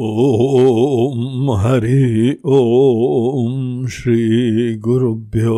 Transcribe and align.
ॐ 0.00 1.56
हरि 1.58 2.38
ॐ 2.46 3.86
श्रीगुरुभ्यो 3.86 5.56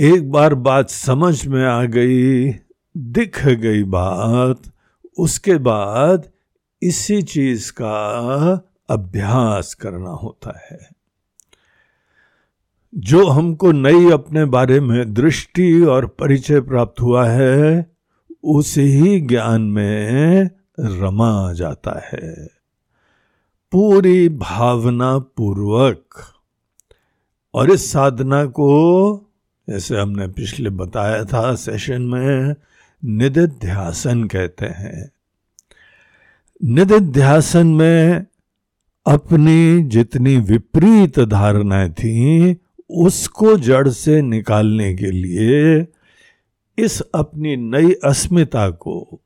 एक 0.00 0.30
बार 0.30 0.54
बात 0.54 0.90
समझ 0.90 1.46
में 1.46 1.64
आ 1.64 1.84
गई, 1.84 2.52
दिख 2.96 3.46
गई 3.46 3.84
बात, 3.84 4.60
उसके 5.18 5.56
बाद 5.56 6.30
इसी 6.82 7.22
चीज़ 7.22 7.72
का 7.72 8.52
अभ्यास 8.90 9.74
करना 9.74 10.10
होता 10.10 10.60
है। 10.70 10.88
जो 12.94 13.26
हमको 13.26 13.72
नई 13.72 14.10
अपने 14.10 14.44
बारे 14.44 14.80
में 14.80 15.14
दृष्टि 15.14 15.82
और 15.82 16.06
परिचय 16.06 16.60
प्राप्त 16.60 17.00
हुआ 17.00 17.28
है 17.28 17.97
उसी 18.44 18.80
ही 18.80 19.20
ज्ञान 19.20 19.62
में 19.62 20.50
रमा 20.80 21.52
जाता 21.52 22.02
है। 22.12 22.50
पूरी 23.72 24.28
भावना 24.28 25.18
पूर्वक 25.18 26.14
और 27.54 27.70
इस 27.70 27.92
साधना 27.92 28.44
को, 28.44 29.30
जैसे 29.70 30.00
हमने 30.00 30.28
पिछले 30.28 30.70
बताया 30.70 31.24
था 31.24 31.54
सेशन 31.54 32.02
में, 32.02 32.54
निधिध्यासन 33.04 34.24
कहते 34.24 34.66
हैं। 34.66 35.12
निधिध्यासन 36.64 37.66
में 37.66 38.26
अपनी 39.06 39.82
जितनी 39.82 40.36
विपरीत 40.36 41.20
धारणाएँ 41.20 41.90
थी, 41.90 42.56
उसको 42.90 43.56
जड़ 43.56 43.88
से 43.88 44.22
निकालने 44.22 44.94
के 44.94 45.06
लिए 45.06 45.86
इस 46.78 47.00
अपनी 47.00 47.56
नई 47.56 47.92
अस्मिता 47.92 48.70
को 48.70 49.20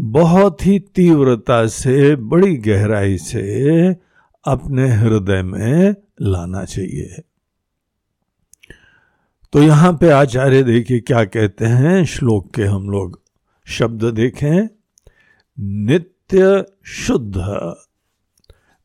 बहुत 0.00 0.66
ही 0.66 0.78
तीव्रता 0.78 1.66
से, 1.66 2.16
बड़ी 2.16 2.56
गहराई 2.56 3.18
से 3.18 3.88
अपने 4.44 4.88
हृदय 4.88 5.42
में 5.42 5.94
लाना 6.22 6.64
चाहिए। 6.64 7.22
तो 9.52 9.62
यहाँ 9.62 9.92
पे 9.92 10.10
आचार्य 10.10 10.62
देखिए 10.62 11.00
क्या 11.00 11.24
कहते 11.24 11.64
हैं। 11.64 12.04
श्लोक 12.04 12.54
के 12.54 12.62
हम 12.62 12.90
लोग 12.90 13.22
शब्द 13.66 14.04
देखें। 14.04 14.68
नित्य 15.60 16.64
शुद्ध, 16.84 17.36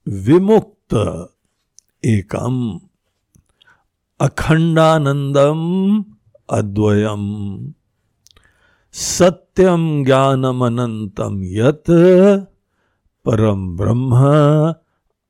विमुक्त, 0.08 0.94
एकम, 2.06 2.79
अखंडानंदम 4.19 6.03
अद्वयम। 6.51 7.23
सत्यम 8.91 10.05
ज्ञानम 10.05 11.43
यत 11.43 11.83
परम 13.25 13.77
ब्रह्म 13.77 14.15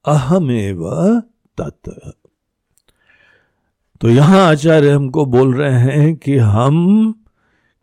अहमेव 0.06 0.90
तत्। 1.58 1.90
तो 4.02 4.10
यहाँ 4.10 4.48
आचार्य 4.48 4.92
हमको 4.92 5.26
बोल 5.26 5.54
रहे 5.54 5.80
हैं 5.80 6.16
कि 6.16 6.38
हम 6.38 6.78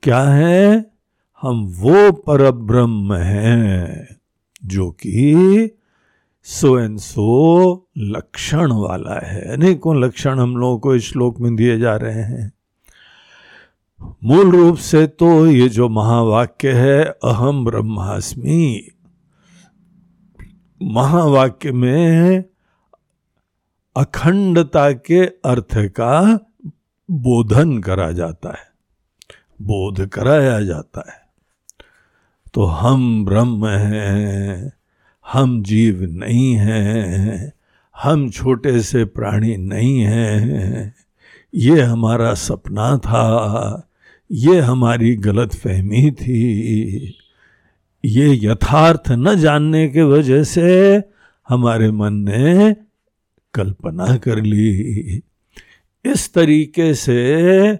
क्या 0.03 0.23
है? 0.23 0.91
हम 1.43 1.67
वो 1.67 2.13
पर 2.13 2.51
ब्रह्म 2.51 3.15
हैं 3.15 4.17
जो 4.65 4.91
कि 4.91 5.71
सो 6.43 6.79
एंड 6.79 6.99
सो 6.99 7.89
लक्षण 7.99 8.73
वाला 8.73 9.27
है। 9.27 9.53
अनेकों 9.53 10.05
लक्षण 10.05 10.39
हम 10.39 10.57
लोगों 10.57 10.79
को 10.79 10.95
इस 10.95 11.03
श्लोक 11.03 11.41
में 11.41 11.57
दिए 11.57 11.79
जा 11.79 11.97
रहे 11.97 12.23
हैं। 12.23 12.56
मूल 14.01 14.51
रूप 14.51 14.77
से 14.77 15.07
तो 15.07 15.47
ये 15.47 15.69
जो 15.69 15.89
महावाक्य 15.89 16.73
है, 16.73 17.05
अहम 17.05 17.65
ब्रह्मास्मि। 17.65 18.91
महावाक्य 20.81 21.73
में 21.73 22.45
अखंडता 23.97 24.91
के 24.93 25.25
अर्थ 25.25 25.77
का 25.91 26.39
बोधन 27.09 27.79
करा 27.79 28.11
जाता 28.13 28.51
है, 28.51 28.67
बोध 29.63 30.07
कराया 30.07 30.61
जाता 30.61 31.05
है। 31.11 31.25
तो 32.55 32.65
हम 32.65 33.25
ब्रह्म 33.25 33.67
हैं, 33.67 34.73
हम 35.25 35.63
जीव 35.63 36.03
नहीं 36.11 36.53
हैं, 36.55 37.53
हम 37.97 38.29
छोटे 38.31 38.81
से 38.83 39.05
प्राणी 39.05 39.57
नहीं 39.57 39.99
हैं, 40.01 40.95
ये 41.55 41.81
हमारा 41.81 42.35
सपना 42.35 42.97
था। 42.99 43.86
ये 44.31 44.61
हमारी 44.61 45.15
गलत 45.17 45.55
फहमी 45.55 46.11
थी। 46.11 47.19
ये 48.05 48.39
यथार्थ 48.43 49.11
न 49.11 49.35
जानने 49.35 49.89
के 49.89 50.03
वजह 50.03 50.43
से 50.45 51.03
हमारे 51.49 51.91
मन 51.91 52.15
ने 52.15 52.75
कल्पना 53.55 54.17
कर 54.17 54.43
ली। 54.43 55.23
इस 56.05 56.33
तरीके 56.35 56.95
से 56.95 57.71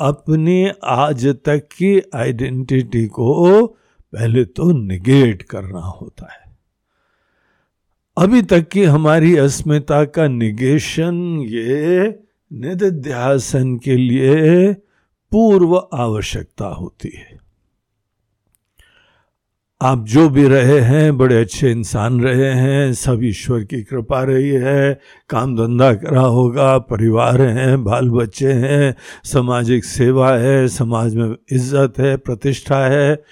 अपनी 0.00 0.70
आज 0.84 1.26
तक 1.26 1.68
की 1.72 2.02
आइडेंटिटी 2.14 3.06
को 3.06 3.66
पहले 4.12 4.44
तो 4.44 4.70
निगेट 4.72 5.42
करना 5.42 5.80
होता 5.80 6.32
है। 6.32 6.56
अभी 8.16 8.42
तक 8.42 8.68
की 8.68 8.84
हमारी 8.84 9.36
अस्मिता 9.36 10.04
का 10.04 10.28
निगेशन 10.28 11.14
ये 11.48 12.18
निध्यासन 12.52 13.76
के 13.76 13.96
लिए 13.96 14.76
पूर्व 15.32 15.88
आवश्यकता 15.94 16.66
होती 16.66 17.12
है। 17.16 17.38
आप 19.82 20.04
जो 20.04 20.28
भी 20.28 20.48
रहे 20.48 20.78
हैं, 20.80 21.16
बड़े 21.18 21.40
अच्छे 21.40 21.70
इंसान 21.70 22.20
रहे 22.20 22.52
हैं, 22.52 22.92
सब 22.92 23.20
ईश्वर 23.24 23.60
की 23.64 23.82
कृपा 23.82 24.22
रही 24.22 24.48
है, 24.48 25.00
काम 25.30 25.56
धंधा 25.56 25.92
करा 25.94 26.20
होगा, 26.20 26.78
परिवार 26.78 27.42
हैं 27.42 27.84
बाल 27.84 28.10
बच्चे 28.10 28.52
हैं, 28.52 28.94
सामाजिक 29.24 29.84
सेवा 29.84 30.36
है, 30.36 30.68
समाज 30.68 31.14
में 31.14 31.36
इज़्ज़त 31.52 31.98
है, 31.98 32.16
प्रतिष्ठा 32.16 32.86
है, 32.86 33.22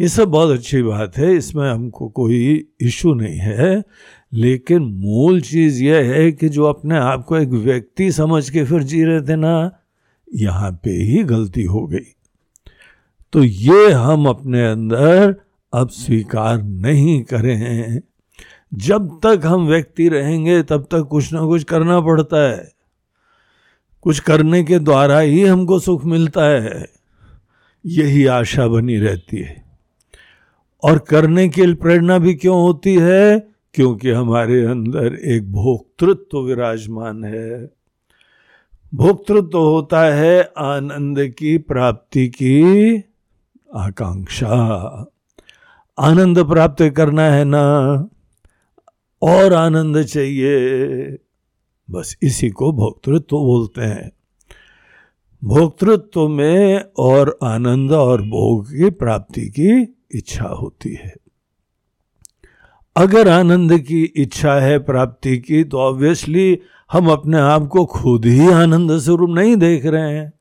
ये 0.00 0.08
सब 0.08 0.28
बहुत 0.28 0.50
अच्छी 0.50 0.82
बात 0.82 1.16
है, 1.16 1.36
इसमें 1.36 1.70
हमको 1.70 2.08
कोई 2.08 2.68
इशू 2.80 3.14
नहीं 3.14 3.38
है, 3.38 3.84
लेकिन 4.32 4.82
मूल 4.82 5.40
चीज़ 5.40 5.82
यह 5.84 6.12
है 6.14 6.32
कि 6.32 6.48
जो 6.48 6.64
अपने 6.64 6.96
आप 6.96 7.24
को 7.24 7.36
एक 7.36 7.48
व्यक्ति 7.48 8.12
समझ 8.12 8.50
के 8.50 8.64
फिर 8.64 8.82
जी 8.82 9.04
रहे 9.04 9.20
थे 9.20 9.36
ना 9.36 9.83
यहाँ 10.34 10.80
पे 10.84 10.90
ही 10.90 11.22
गलती 11.22 11.62
हो 11.62 11.86
गई। 11.86 12.14
तो 13.32 13.44
ये 13.44 13.90
हम 13.90 14.26
अपने 14.28 14.70
अंदर 14.70 15.36
अब 15.74 15.88
स्वीकार 15.88 16.62
नहीं 16.62 17.22
करें 17.22 18.00
जब 18.74 19.20
तक 19.22 19.40
हम 19.44 19.66
व्यक्ति 19.66 20.08
रहेंगे, 20.08 20.62
तब 20.62 20.82
तक 20.82 21.00
कुछ 21.00 21.32
ना 21.32 21.44
कुछ 21.46 21.64
करना 21.64 22.00
पड़ता 22.00 22.50
है। 22.50 22.72
कुछ 24.00 24.20
करने 24.20 24.64
के 24.64 24.78
द्वारा 24.78 25.18
ही 25.18 25.44
हमको 25.44 25.78
सुख 25.78 26.04
मिलता 26.04 26.44
है। 26.44 26.86
यही 27.86 28.26
आशा 28.26 28.66
बनी 28.66 28.96
रहती 28.96 29.36
है। 29.36 29.64
और 30.84 30.98
करने 30.98 31.48
की 31.48 31.74
प्रेरणा 31.74 32.18
भी 32.18 32.34
क्यों 32.34 32.62
होती 32.62 32.94
है? 32.94 33.48
क्योंकि 33.74 34.10
हमारे 34.10 34.64
अंदर 34.64 35.14
एक 35.14 35.52
भोक्तृत्व 35.52 36.38
विराजमान 36.38 37.24
है। 37.24 37.70
भोक्तृत्व 38.94 39.48
तो 39.48 39.70
होता 39.70 40.00
है 40.00 40.52
आनंद 40.58 41.34
की 41.38 41.58
प्राप्ति 41.58 42.28
की 42.28 42.96
आकांक्षा। 43.74 44.48
आनंद 45.98 46.38
प्राप्त 46.38 46.94
करना 46.96 47.22
है 47.22 47.44
ना, 47.44 47.64
और 49.22 49.52
आनंद 49.52 50.02
चाहिए। 50.02 50.58
बस 51.90 52.16
इसी 52.22 52.50
को 52.50 52.72
भोक्तृत्व 52.72 53.36
बोलते 53.36 53.80
हैं। 53.80 54.12
भोक्तृत्व 55.44 56.28
में 56.28 56.84
और 56.98 57.38
आनंद 57.42 57.92
और 57.92 58.22
भोग 58.22 58.66
की 58.66 58.90
प्राप्ति 58.90 59.42
की 59.42 59.96
इच्छा 60.18 60.48
होती 60.48 60.94
है। 60.94 61.14
अगर 62.96 63.28
आनंद 63.28 63.78
की 63.78 64.04
इच्छा 64.04 64.54
है 64.54 64.78
प्राप्ति 64.78 65.38
की 65.38 65.64
तो 65.64 65.78
ऑब्वियसली 65.78 66.58
हम 66.90 67.10
अपने 67.10 67.38
आप 67.38 67.66
को 67.66 67.84
खुद 67.84 68.26
ही 68.26 68.48
आनंद 68.48 68.98
स्वरूप 68.98 69.30
नहीं 69.30 69.56
देख 69.56 69.86
रहे 69.86 70.12
हैं। 70.12 70.32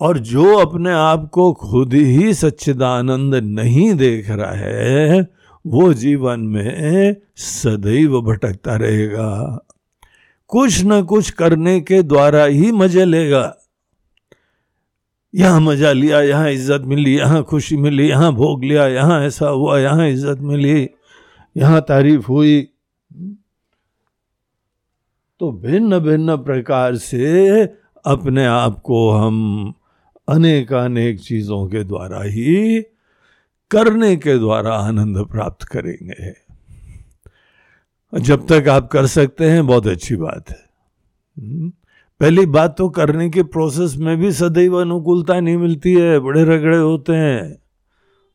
और 0.00 0.18
जो 0.18 0.56
अपने 0.58 0.92
आप 0.92 1.28
को 1.32 1.52
खुद 1.52 1.94
ही 1.94 2.34
सच्चिदानंद 2.34 3.34
नहीं 3.34 3.94
देख 3.94 4.30
रहा 4.30 4.50
है, 4.50 5.28
वो 5.64 5.92
जीवन 5.94 6.40
में 6.40 7.16
सदैव 7.36 8.20
भटकता 8.20 8.76
रहेगा। 8.76 9.60
कुछ 10.48 10.82
न 10.84 11.02
कुछ 11.02 11.30
करने 11.30 11.80
के 11.80 12.02
द्वारा 12.02 12.44
ही 12.44 12.72
मज़े 12.72 13.04
लेगा। 13.04 13.54
यहाँ 15.34 15.60
मज़ा 15.60 15.92
लिया, 15.92 16.20
यहाँ 16.20 16.50
इज़्ज़त 16.50 16.82
मिली, 16.86 17.16
यहाँ 17.16 17.42
खुशी 17.42 17.76
मिली, 17.76 18.08
यहाँ 18.08 18.32
भोग 18.32 18.64
लिया, 18.64 18.86
यहाँ 18.86 19.20
ऐसा 19.22 19.48
हुआ, 19.48 19.78
यहाँ 19.78 20.08
इज़्ज़त 20.08 20.40
मिली, 20.40 20.88
यहाँ 21.56 21.80
तारीफ़ 21.80 22.26
हुई। 22.26 22.68
तो 25.40 25.52
भिन्न 25.52 25.98
भिन्न 25.98 26.36
प्रकार 26.36 26.96
से 26.96 27.60
अपने 28.04 28.46
आप 28.46 28.80
को 28.80 29.10
हम 29.10 29.68
अनेक 30.28 30.72
अनेक 30.72 31.20
चीज़ों 31.20 31.66
के 31.66 31.84
द्वारा 31.84 32.22
ही 32.22 32.80
करने 33.70 34.16
के 34.16 34.38
द्वारा 34.38 34.74
आनंद 34.74 35.18
प्राप्त 35.18 35.64
करेंगे। 35.64 36.44
जब 38.20 38.46
तक 38.46 38.68
आप 38.68 38.88
कर 38.88 39.06
सकते 39.06 39.50
हैं, 39.50 39.66
बहुत 39.66 39.86
अच्छी 39.86 40.16
बात 40.16 40.44
है। 40.50 40.64
हम्म। 41.38 41.72
पहली 42.20 42.46
बात 42.46 42.74
तो 42.78 42.88
करने 42.88 43.30
के 43.30 43.42
प्रोसेस 43.42 43.96
में 43.96 44.16
भी 44.16 44.32
सदैव 44.32 44.80
अनुकूलता 44.80 45.40
नहीं 45.40 45.56
मिलती 45.56 45.94
है, 45.94 46.18
बड़े 46.18 46.44
रगड़े 46.44 46.78
होते 46.78 47.12
हैं। 47.12 47.63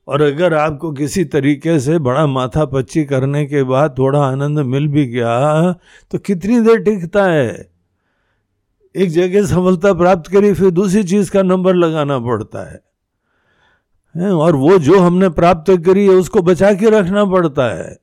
और 0.10 0.22
अगर 0.22 0.54
आपको 0.54 0.92
किसी 0.92 1.24
तरीके 1.28 1.80
से 1.80 1.98
बड़ा 2.00 2.26
माथा 2.28 2.66
पच्ची 2.66 3.04
करने 3.06 3.46
के 3.46 3.64
बाद 3.64 3.96
थोड़ा 3.98 4.20
आनंद 4.22 4.60
मिल 4.68 4.88
भी 4.88 5.06
गया 5.08 5.72
तो 6.12 6.18
कितनी 6.20 6.60
देर 6.62 6.78
टिकता 6.84 7.26
है? 7.26 7.70
एक 8.96 9.10
जगह 9.12 9.46
सफलता 9.46 9.94
प्राप्त 9.94 10.32
करी, 10.32 10.54
फिर 10.54 10.70
दूसरी 10.72 11.04
चीज़ 11.04 11.32
का 11.32 11.42
नंबर 11.44 11.76
लगाना 11.76 12.20
पड़ता 12.20 12.64
है। 12.72 14.32
और 14.32 14.56
वो 14.56 14.78
जो 14.80 15.00
हमने 15.00 15.30
प्राप्त 15.32 15.72
करी 15.86 16.06
है, 16.06 16.14
उसको 16.16 16.42
बचा 16.42 16.74
के 16.74 16.90
रखना 16.90 17.26
पड़ता 17.28 17.66
है। 17.76 17.98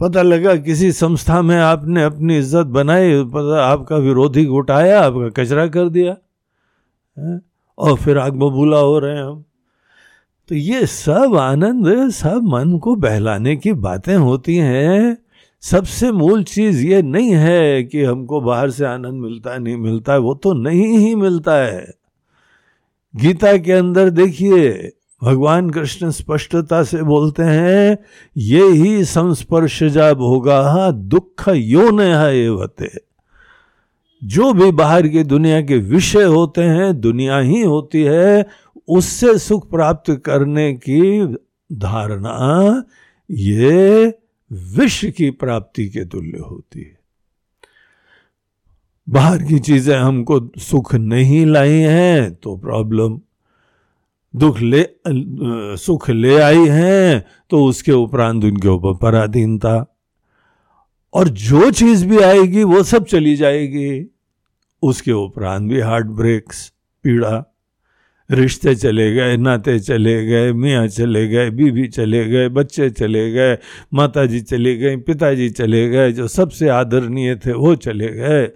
पता 0.00 0.22
लगा 0.22 0.54
किसी 0.56 0.90
संस्था 0.92 1.40
में 1.42 1.56
आपने 1.58 2.02
अपनी 2.04 2.38
इज़्ज़त 2.38 2.66
बनाई, 2.68 3.22
पता 3.24 3.64
आपका 3.64 3.96
विरोधी 3.98 4.46
उठाया 4.46 5.00
आपका 5.02 5.28
कचरा 5.42 5.66
कर 5.68 5.88
दिया? 5.88 6.16
और 7.78 7.96
फिर 7.96 8.18
आग 8.18 8.32
बबूला 8.34 8.78
हो 8.78 8.98
रहे 8.98 9.16
हैं 9.16 9.24
हम। 9.24 9.44
तो 10.48 10.54
ये 10.54 10.86
सब 10.86 11.36
आनंद, 11.36 12.10
सब 12.10 12.42
मन 12.44 12.78
को 12.78 12.94
बहलाने 12.94 13.56
की 13.56 13.72
बातें 13.72 14.16
होती 14.16 14.56
हैं। 14.56 15.18
सबसे 15.60 16.12
मूल 16.12 16.42
चीज़ 16.42 16.86
ये 16.86 17.02
नहीं 17.02 17.30
है 17.30 17.82
कि 17.82 18.04
हमको 18.04 18.40
बाहर 18.40 18.70
से 18.70 18.84
आनंद 18.84 19.22
मिलता 19.22 19.50
है 19.50 19.58
नहीं 19.58 19.76
मिलता 19.76 20.12
है 20.12 20.18
वो 20.18 20.34
तो 20.34 20.52
नहीं 20.52 20.98
ही 20.98 21.14
मिलता 21.14 21.54
है। 21.54 21.94
गीता 23.16 23.56
के 23.56 23.72
अंदर 23.72 24.10
देखिए, 24.10 24.92
भगवान 25.22 25.70
कृष्ण 25.70 26.10
स्पष्टता 26.10 26.82
से 26.82 27.02
बोलते 27.02 27.42
हैं, 27.42 27.98
ये 28.36 28.66
ही 28.66 29.04
संस्पर्श 29.04 29.82
जा 29.82 30.10
होगा, 30.10 30.90
दुख 30.90 31.48
यो 31.48 31.90
नते 31.92 33.12
जो 34.24 34.52
भी 34.52 34.70
बाहर 34.70 35.08
की 35.08 35.24
दुनिया 35.24 35.60
के 35.60 35.76
विषय 35.76 36.22
होते 36.22 36.62
हैं, 36.62 37.00
दुनिया 37.00 37.38
ही 37.38 37.62
होती 37.62 38.02
है 38.02 38.46
उससे 38.88 39.38
सुख 39.38 39.70
प्राप्त 39.70 40.10
करने 40.24 40.72
की 40.74 41.26
धारणा 41.70 42.82
ये 43.30 44.06
विश्व 44.50 45.10
की 45.10 45.30
प्राप्ति 45.30 45.88
के 45.88 46.04
तुल्य 46.04 46.38
होती 46.38 46.80
है। 46.80 46.98
बाहर 49.08 49.42
की 49.42 49.58
चीज़ें 49.58 49.96
हमको 49.96 50.40
सुख 50.58 50.94
नहीं 50.94 51.44
लाई 51.46 51.78
हैं 51.78 52.34
तो 52.34 52.56
प्रॉब्लम, 52.56 53.20
दुख 54.34 54.60
ले, 54.60 54.86
सुख 55.76 56.10
ले 56.10 56.36
आई 56.36 56.66
हैं 56.68 57.24
तो 57.50 57.64
उसके 57.64 57.92
उपरांत 57.92 58.44
उनके 58.44 58.68
ऊपर 58.68 58.96
पराधीनता 58.98 59.74
और 61.14 61.28
जो 61.28 61.70
चीज़ 61.70 62.06
भी 62.06 62.18
आएगी 62.18 62.62
वो 62.64 62.82
सब 62.82 63.04
चली 63.04 63.34
जाएगी। 63.36 64.06
उसके 64.82 65.12
उपरांत 65.12 65.70
भी 65.70 65.80
हार्ट 65.80 66.06
ब्रेक्स 66.06 66.68
पीड़ा 67.04 67.51
रिश्ते 68.32 68.74
चले 68.74 69.14
गए, 69.14 69.36
नाते 69.36 69.78
चले 69.80 70.26
गए, 70.26 70.52
मियाँ 70.52 70.86
चले 70.88 71.28
गए, 71.28 71.50
बीवी 71.50 71.86
चले 71.88 72.24
गए, 72.24 72.48
बच्चे 72.48 72.90
चले 72.90 73.30
गए 73.32 73.58
माता 73.94 74.26
जी 74.26 74.40
चले 74.40 74.76
गए 74.76 74.96
पिताजी 74.96 75.50
चले 75.50 75.88
गए, 75.88 76.12
जो 76.12 76.28
सबसे 76.28 76.68
आदरणीय 76.68 77.36
थे 77.36 77.52
वो 77.52 77.74
चले 77.74 78.08
गए। 78.08 78.50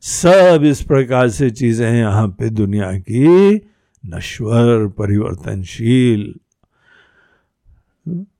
सब 0.00 0.60
इस 0.64 0.82
प्रकार 0.82 1.28
से 1.28 1.50
चीज़ें 1.50 1.86
हैं 1.86 1.98
यहाँ 1.98 2.28
पे 2.28 2.50
दुनिया 2.50 2.92
की 2.92 3.54
नश्वर, 4.06 4.86
परिवर्तनशील। 4.86 6.34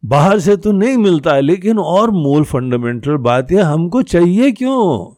बाहर 0.04 0.38
से 0.38 0.56
तो 0.56 0.72
नहीं 0.72 0.96
मिलता 0.96 1.34
है, 1.34 1.40
लेकिन 1.40 1.78
और 1.78 2.10
मूल 2.10 2.44
फंडामेंटल 2.44 3.16
बात 3.16 3.52
यह, 3.52 3.66
हमको 3.66 4.02
चाहिए 4.02 4.52
क्यों? 4.52 5.14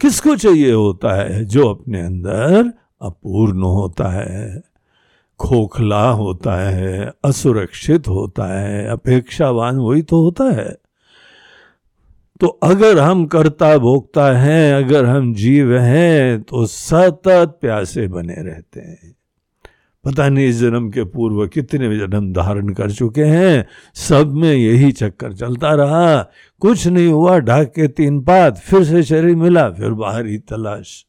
किसको 0.00 0.36
चाहिए 0.36 0.72
होता 0.72 1.14
है 1.22 1.44
जो 1.44 1.68
अपने 1.68 2.00
अंदर 2.00 2.72
अपूर्ण 3.00 3.62
होता 3.62 4.08
है, 4.08 4.62
खोखला 5.38 6.08
होता 6.10 6.68
है, 6.70 7.12
असुरक्षित 7.24 8.08
होता 8.08 8.60
है, 8.60 8.88
अपेक्षावान 8.88 9.76
वही 9.76 10.02
तो 10.02 10.22
होता 10.22 10.44
है। 10.44 10.76
तो 12.40 12.46
अगर 12.46 12.98
हम 12.98 13.26
कर्ता 13.26 13.78
भोगता 13.78 14.38
हैं, 14.38 14.74
अगर 14.74 15.04
हम 15.04 15.34
जीव 15.34 15.76
हैं 15.76 16.42
तो 16.42 16.66
सतत 16.66 17.58
प्यासे 17.60 18.08
बने 18.08 18.34
रहते 18.34 18.80
हैं। 18.80 19.16
पता 20.04 20.28
नहीं 20.28 20.46
इस 20.48 20.56
जन्म 20.56 20.90
के 20.90 21.04
पूर्व 21.04 21.46
कितने 21.46 21.98
जन्म 21.98 22.32
धारण 22.32 22.68
कर 22.68 22.90
चुके 22.90 23.24
हैं, 23.24 23.66
सब 23.94 24.32
में 24.32 24.52
यही 24.52 24.92
चक्कर 24.92 25.32
चलता 25.32 25.74
रहा। 25.74 26.22
कुछ 26.60 26.86
नहीं 26.86 27.08
हुआ, 27.08 27.38
ढाक 27.38 27.66
के 27.66 27.88
तीन 27.88 28.20
पात, 28.20 28.58
फिर 28.58 28.84
से 28.84 29.02
शरीर 29.02 29.36
मिला, 29.36 29.70
फिर 29.70 29.90
बाहरी 29.90 30.38
तलाश। 30.38 31.04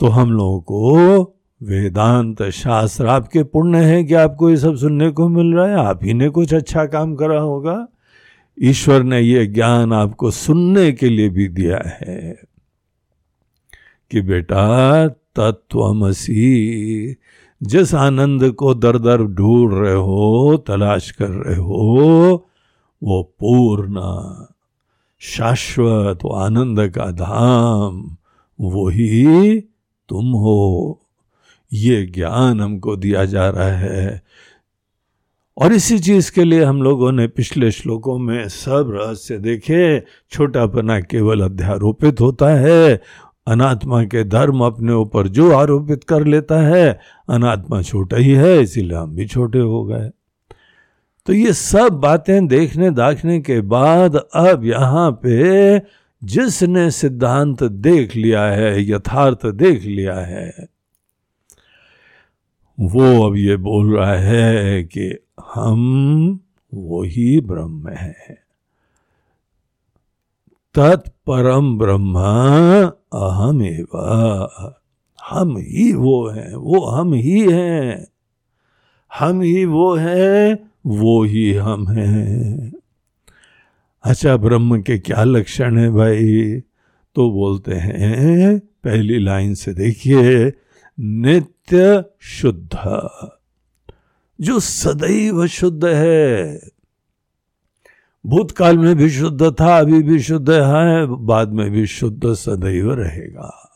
तो 0.00 0.06
हम 0.06 0.32
लोगों 0.32 0.60
को 0.60 1.34
वेदांत 1.62 2.42
शास्त्र 2.42 3.06
आपके 3.06 3.42
पुण्य 3.42 3.78
है 3.78 4.04
कि 4.04 4.14
आपको 4.14 4.50
ये 4.50 4.56
सब 4.56 4.76
सुनने 4.76 5.10
को 5.10 5.28
मिल 5.28 5.54
रहा 5.54 5.66
है। 5.66 5.74
आप 5.74 6.04
ही 6.04 6.14
ने 6.14 6.28
कुछ 6.28 6.54
अच्छा 6.54 6.84
काम 6.84 7.14
करा 7.14 7.40
होगा। 7.40 7.88
ईश्वर 8.62 9.02
ने 9.02 9.20
ये 9.20 9.46
ज्ञान 9.46 9.92
आपको 9.92 10.30
सुनने 10.30 10.92
के 10.92 11.08
लिए 11.08 11.28
भी 11.28 11.48
दिया 11.48 11.82
है 11.86 12.40
कि 14.10 14.20
बेटा 14.20 15.08
तत्वमसी, 15.08 17.16
जिस 17.62 17.94
आनंद 17.94 18.50
को 18.50 18.74
दर 18.74 18.98
दर 18.98 19.22
ढूंढ 19.22 19.74
रहे 19.74 19.94
हो, 19.94 20.64
तलाश 20.66 21.10
कर 21.10 21.28
रहे 21.28 21.56
हो, 21.56 22.48
वो 23.02 23.22
पूर्ण, 23.22 24.00
शाश्वत, 25.18 26.18
आनंद 26.34 26.88
का 26.88 27.10
धाम 27.10 28.16
वही 28.60 29.64
तुम 30.08 30.32
हो। 30.32 31.00
ये 31.72 32.06
ज्ञान 32.06 32.60
हमको 32.60 32.96
दिया 32.96 33.24
जा 33.24 33.48
रहा 33.48 33.68
है। 33.68 34.22
और 35.58 35.72
इसी 35.72 35.98
चीज़ 35.98 36.32
के 36.32 36.44
लिए 36.44 36.64
हम 36.64 36.82
लोगों 36.82 37.12
ने 37.12 37.28
पिछले 37.28 37.70
श्लोकों 37.70 38.18
में 38.18 38.48
सब 38.48 38.90
रहस्य 38.94 39.38
देखे। 39.38 40.00
छोटापना 40.00 41.00
केवल 41.00 41.40
अध्यारोपित 41.40 42.20
होता 42.20 42.48
है। 42.48 43.00
अनात्मा 43.46 44.04
के 44.04 44.24
धर्म 44.24 44.60
अपने 44.60 44.92
ऊपर 44.92 45.28
जो 45.28 45.52
आरोपित 45.52 46.04
कर 46.04 46.24
लेता 46.24 46.58
है, 46.60 47.00
अनात्मा 47.28 47.82
छोटा 47.82 48.16
ही 48.16 48.32
है, 48.32 48.62
इसीलिए 48.62 48.96
हम 48.96 49.14
भी 49.14 49.26
छोटे 49.26 49.58
हो 49.58 49.84
गए। 49.84 50.10
तो 51.26 51.32
ये 51.32 51.52
सब 51.52 51.88
बातें 51.88 52.46
देखने 52.46 52.90
दाखने 52.90 53.40
के 53.40 53.60
बाद 53.60 54.16
अब 54.16 54.64
यहाँ 54.64 55.20
पे 55.22 55.78
जिसने 56.24 56.90
सिद्धांत 56.90 57.62
देख 57.62 58.16
लिया 58.16 58.44
है, 58.44 58.90
यथार्थ 58.90 59.46
देख 59.46 59.82
लिया 59.82 60.14
है, 60.14 60.68
वो 62.80 63.26
अब 63.26 63.36
ये 63.36 63.56
बोल 63.56 63.96
रहा 63.96 64.14
है 64.14 64.84
कि 64.84 65.18
हम 65.54 66.40
वही 66.74 67.40
ब्रह्म 67.40 67.88
है। 67.88 68.44
तत्परम 70.74 71.78
ब्रह्म 71.78 72.18
अहम 73.12 73.62
हम 75.30 75.56
ही 75.56 75.92
वो 75.92 76.28
हैं, 76.28 76.54
वो 76.54 76.86
हम 76.86 77.14
ही 77.14 77.52
हैं। 77.52 78.06
हम 79.18 79.40
ही 79.40 79.64
वो 79.64 79.94
हैं, 79.94 80.70
वो 80.86 81.22
ही 81.24 81.54
हम 81.54 81.88
हैं। 81.88 82.72
अच्छा 84.04 84.36
ब्रह्म 84.36 84.82
के 84.82 84.98
क्या 84.98 85.24
लक्षण 85.24 85.78
है 85.78 85.90
भाई? 85.90 86.60
तो 87.14 87.30
बोलते 87.30 87.74
हैं, 87.74 88.58
पहली 88.58 89.18
लाइन 89.18 89.54
से 89.54 89.74
देखिए, 89.74 90.52
नित्य 91.00 92.04
शुद्ध, 92.20 93.08
जो 94.40 94.60
सदैव 94.60 95.46
शुद्ध 95.46 95.84
है। 95.84 96.60
भूतकाल 98.26 98.78
में 98.78 98.96
भी 98.96 99.10
शुद्ध 99.10 99.54
था, 99.60 99.78
अभी 99.78 100.02
भी 100.02 100.20
शुद्ध 100.20 100.50
है, 100.50 101.06
बाद 101.06 101.48
में 101.48 101.70
भी 101.70 101.86
शुद्ध 101.86 102.32
सदैव 102.32 102.92
रहेगा। 102.92 103.70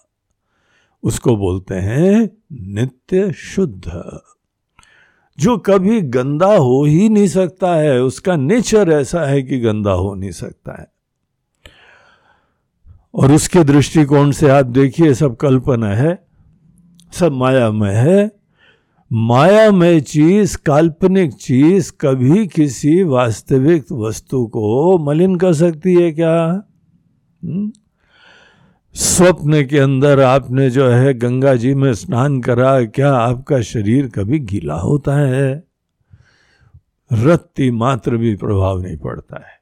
उसको 1.02 1.37
बोलते 1.37 1.75
हैं 1.75 2.30
नित्य 2.52 3.32
शुद्ध। 3.32 4.20
जो 5.38 5.59
कभी 5.59 6.00
गंदा 6.00 6.57
हो 6.57 6.85
ही 6.85 7.09
नहीं 7.09 7.28
सकता 7.28 7.75
है, 7.75 8.02
उसका 8.02 8.37
नेचर 8.37 8.90
ऐसा 8.90 9.21
है 9.21 9.42
कि 9.42 9.59
गंदा 9.59 9.92
हो 9.92 10.14
नहीं 10.14 10.30
सकता 10.30 10.80
है। 10.80 10.92
और 13.14 13.33
उसके 13.33 13.64
दृष्टिकोण 13.64 14.30
से 14.30 14.49
आप 14.49 14.66
देखिए, 14.66 15.14
सब 15.14 15.37
कल्पना 15.37 15.87
है, 15.87 16.26
सब 17.12 17.33
मायामय 17.33 17.95
है। 17.95 18.33
मायामय 19.12 20.00
चीज़, 20.00 20.57
काल्पनिक 20.57 21.33
चीज़ 21.33 21.92
कभी 22.00 22.47
किसी 22.47 23.02
वास्तविक 23.02 23.92
वस्तु 23.92 24.47
को 24.47 24.99
मलिन 24.99 25.37
कर 25.37 25.52
सकती 25.52 25.95
है 25.95 26.12
क्या? 26.12 26.62
हुँ? 27.45 27.73
स्वप्न 28.99 29.67
के 29.67 29.78
अंदर 29.78 30.21
आपने 30.21 30.71
जो 30.71 30.88
है 30.88 31.14
गंगा 31.14 31.55
जी 31.55 31.75
में 31.75 31.95
स्नान 31.95 32.40
करा, 32.40 32.85
क्या 32.85 33.12
आपका 33.12 33.61
शरीर 33.61 34.09
कभी 34.09 34.38
गीला 34.38 34.75
होता 34.75 35.17
है? 35.17 35.64
रत्ती 37.12 37.71
मात्र 37.71 38.17
भी 38.17 38.37
प्रभाव 38.37 38.83
नहीं 38.83 38.97
पड़ता 38.97 39.37
है। 39.37 39.61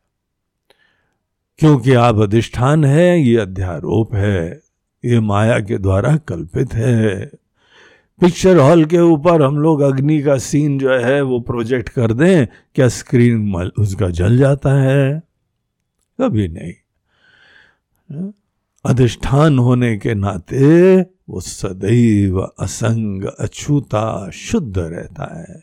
क्योंकि 1.59 1.93
आप 1.93 2.19
अधिष्ठान 2.19 2.85
है, 2.85 3.21
ये 3.21 3.37
अध्यारोप 3.37 4.15
है, 4.15 4.61
ये 5.05 5.21
माया 5.21 5.61
के 5.61 5.79
द्वारा 5.79 6.17
कल्पित 6.17 6.75
है। 6.75 7.27
पिक्चर 8.21 8.57
हॉल 8.57 8.85
के 8.85 8.99
ऊपर 8.99 9.43
हम 9.43 9.59
लोग 9.59 9.81
अग्नि 9.81 10.23
का 10.23 10.39
सीन 10.39 10.79
जो 10.79 10.95
है, 10.95 11.23
वो 11.23 11.41
प्रोजेक्ट 11.41 11.89
कर 11.89 12.13
दें, 12.13 12.47
क्या 12.75 12.89
स्क्रीन 12.89 13.55
उसका 13.79 14.11
जल 14.11 14.39
जाता 14.39 14.75
है? 14.75 15.23
कभी 16.21 16.49
नहीं। 16.49 16.73
अधिष्ठान 18.87 19.59
होने 19.59 19.97
के 19.97 20.15
नाते 20.15 21.01
वो 21.31 21.41
सदैव 21.41 22.41
असंग, 22.41 23.25
अछूता, 23.25 24.31
शुद्ध 24.31 24.79
रहता 24.79 25.41
है। 25.41 25.63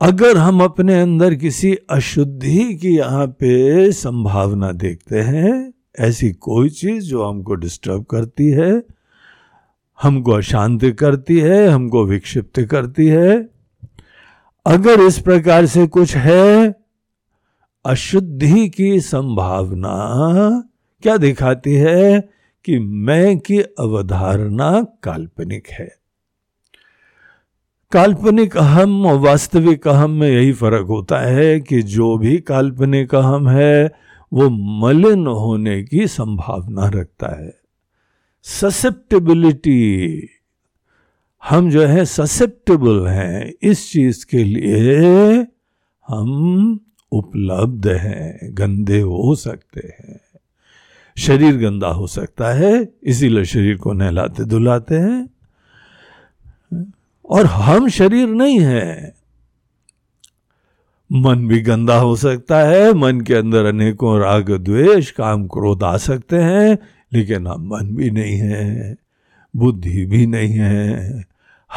अगर 0.00 0.36
हम 0.36 0.64
अपने 0.64 1.00
अंदर 1.00 1.34
किसी 1.34 1.76
अशुद्धि 1.90 2.74
की 2.74 2.96
यहाँ 2.96 3.26
पे 3.26 3.92
संभावना 3.92 4.72
देखते 4.72 5.20
हैं, 5.20 5.72
ऐसी 5.98 6.32
कोई 6.32 6.68
चीज़ 6.68 7.04
जो 7.04 7.24
हमको 7.24 7.54
डिस्टर्ब 7.54 8.04
करती 8.04 8.46
है, 8.50 8.82
हमको 10.02 10.32
अशांत 10.32 10.84
करती 10.84 11.38
है, 11.40 11.68
हमको 11.68 12.04
विक्षिप्त 12.04 12.60
करती 12.60 13.06
है, 13.06 13.48
अगर 14.66 15.00
इस 15.00 15.18
प्रकार 15.18 15.66
से 15.66 15.86
कुछ 15.86 16.16
है, 16.16 16.74
अशुद्धि 17.84 18.68
की 18.68 19.00
संभावना 19.00 19.92
क्या 21.06 21.16
दिखाती 21.16 21.74
है 21.74 22.28
कि 22.64 22.78
मैं 22.78 23.38
की 23.38 23.60
अवधारणा 23.60 24.86
काल्पनिक 25.02 25.68
है? 25.68 25.96
काल्पनिक 27.92 28.56
अहम 28.56 29.06
और 29.06 29.18
वास्तविक 29.18 29.88
अहम 29.88 30.10
में 30.10 30.28
यही 30.28 30.52
फ़र्क 30.52 30.86
होता 30.86 31.18
है 31.18 31.60
कि 31.60 31.82
जो 31.82 32.18
भी 32.18 32.38
काल्पनिक 32.38 33.14
अहम 33.14 33.48
है, 33.48 33.90
वो 34.32 34.50
मलिन 34.50 35.26
होने 35.26 35.82
की 35.82 36.06
संभावना 36.06 36.88
रखता 36.88 37.44
है। 37.44 37.54
ससेप्टेबिलिटी 38.42 40.28
हम 41.48 41.70
जो 41.70 41.82
है 41.82 42.04
ससेप्टेबल 42.04 43.06
हैं। 43.06 43.52
इस 43.62 43.92
चीज़ 43.92 44.26
के 44.26 44.44
लिए 44.44 44.96
हम 46.08 46.80
उपलब्ध 47.12 47.86
हैं, 47.86 48.38
गंदे 48.58 49.00
हो 49.00 49.34
सकते 49.34 49.96
हैं। 50.00 50.25
शरीर 51.18 51.56
गंदा 51.56 51.88
हो 51.88 52.06
सकता 52.06 52.54
है, 52.54 52.88
इसीलिए 53.02 53.44
शरीर 53.44 53.76
को 53.76 53.92
नहलाते 53.92 54.44
धुलाते 54.44 54.94
हैं। 54.94 55.28
और 57.24 57.46
हम 57.46 57.88
शरीर 57.88 58.28
नहीं 58.28 58.60
है। 58.60 59.14
मन 61.12 61.48
भी 61.48 61.60
गंदा 61.60 61.96
हो 61.96 62.16
सकता 62.16 62.58
है, 62.58 62.92
मन 62.92 63.20
के 63.20 63.34
अंदर 63.34 63.64
अनेकों 63.64 64.20
राग, 64.20 64.50
द्वेष, 64.50 65.10
काम, 65.10 65.46
क्रोध 65.46 65.82
आ 65.82 65.96
सकते 65.96 66.36
हैं, 66.36 66.78
लेकिन 67.12 67.46
हम 67.46 67.68
मन 67.68 67.96
भी 67.96 68.10
नहीं 68.10 68.36
है, 68.36 68.96
बुद्धि 69.56 70.06
भी 70.06 70.26
नहीं 70.26 70.54
है। 70.54 71.24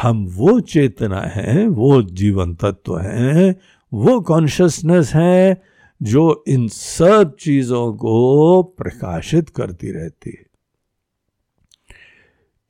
हम 0.02 0.26
वो 0.26 0.60
चेतना 0.60 1.20
है, 1.20 1.66
वो 1.66 2.02
जीवन 2.02 2.54
तत्व 2.54 2.98
है, 2.98 3.60
वो 3.94 4.20
कॉन्शियसनेस 4.20 5.14
है 5.14 5.62
जो 6.00 6.44
इन 6.48 6.66
सब 6.68 7.36
चीज़ों 7.40 7.92
को 7.94 8.62
प्रकाशित 8.62 9.48
करती 9.48 9.90
रहती 9.92 10.30
है। 10.30 10.48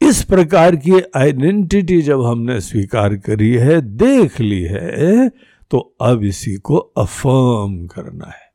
इस 0.01 0.23
प्रकार 0.25 0.77
की 0.77 1.01
आइडेंटिटी 1.17 2.01
जब 2.03 2.23
हमने 2.23 2.61
स्वीकार 2.61 3.17
करी 3.17 3.53
है, 3.53 3.81
देख 3.81 4.41
ली 4.41 4.63
है 4.63 5.29
तो 5.71 5.79
अब 6.01 6.25
इसी 6.25 6.55
को 6.57 6.77
अफर्म 6.77 7.87
करना 7.87 8.27
है। 8.27 8.49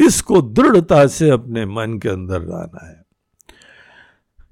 इसको 0.00 0.40
दृढ़ता 0.42 1.06
से 1.06 1.30
अपने 1.30 1.64
मन 1.66 1.98
के 2.02 2.08
अंदर 2.08 2.42
लाना 2.42 2.86
है। 2.88 3.02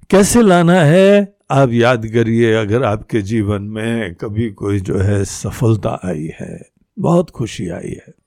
कैसे 0.09 0.41
लाना 0.41 0.79
है? 0.81 1.35
आप 1.51 1.69
याद 1.71 2.07
करिए, 2.07 2.53
अगर 2.53 2.83
आपके 2.83 3.21
जीवन 3.21 3.61
में 3.61 4.15
कभी 4.15 4.49
कोई 4.51 4.79
जो 4.79 4.97
है 4.97 5.23
सफलता 5.25 5.99
आई 6.05 6.29
है, 6.39 6.59
बहुत 6.99 7.29
खुशी 7.29 7.69
आई 7.69 7.97
है 8.07 8.22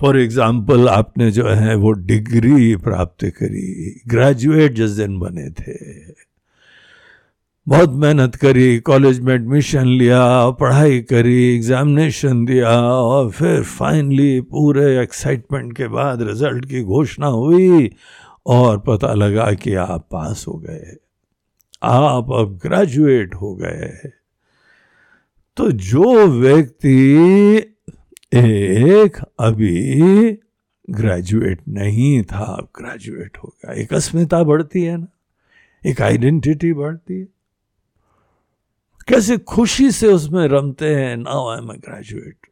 फॉर 0.00 0.18
एग्ज़ाम्पल 0.18 0.88
आपने 0.88 1.30
जो 1.30 1.48
है 1.48 1.74
वो 1.74 1.92
डिग्री 1.92 2.76
प्राप्त 2.76 3.24
करी, 3.24 4.00
ग्रेजुएट 4.08 4.72
जिस 4.72 4.90
दिन 4.90 5.18
बने 5.18 5.50
थे। 5.50 5.78
बहुत 7.68 7.90
मेहनत 7.90 8.34
करी, 8.34 8.78
कॉलेज 8.78 9.20
में 9.20 9.34
एडमिशन 9.34 9.86
लिया, 9.86 10.50
पढ़ाई 10.50 11.00
करी 11.00 11.56
एग्जामिनेशन 11.56 12.44
दिया, 12.44 12.80
और 12.80 13.30
फिर 13.30 13.62
फाइनली 13.62 14.40
पूरे 14.40 15.02
एक्साइटमेंट 15.02 15.76
के 15.76 15.88
बाद 15.88 16.22
रिज़ल्ट 16.22 16.64
की 16.64 16.82
घोषणा 16.82 17.26
हुई, 17.26 17.90
और 18.46 18.78
पता 18.78 19.14
लगा 19.14 19.52
कि 19.52 19.74
आप 19.74 20.08
पास 20.10 20.44
हो 20.48 20.54
गए। 20.54 20.96
आप 21.82 22.32
अब 22.32 22.58
ग्रेजुएट 22.62 23.34
हो 23.34 23.54
गए। 23.54 24.10
तो 25.56 25.70
जो 25.70 26.26
व्यक्ति 26.26 26.94
एक 28.32 29.16
अभी 29.40 30.38
ग्रेजुएट 30.90 31.60
नहीं 31.68 32.22
था। 32.22 32.44
अब 32.44 32.68
ग्रेजुएट 32.76 33.38
हो 33.38 33.48
गया। 33.48 33.72
एक 33.72 33.94
अस्मिता 33.94 34.42
बढ़ती 34.42 34.82
है 34.82 34.96
ना। 34.96 35.06
एक 35.86 36.02
आइडेंटिटी 36.02 36.72
बढ़ती 36.72 37.20
है। 37.20 37.28
कैसे 39.08 39.38
खुशी 39.38 39.90
से 39.90 40.06
उसमें 40.06 40.48
रमते 40.48 40.94
हैं। 40.94 41.16
Now 41.16 41.48
I 41.48 41.58
am 41.58 41.72
a 41.72 41.76
graduate 41.76 42.46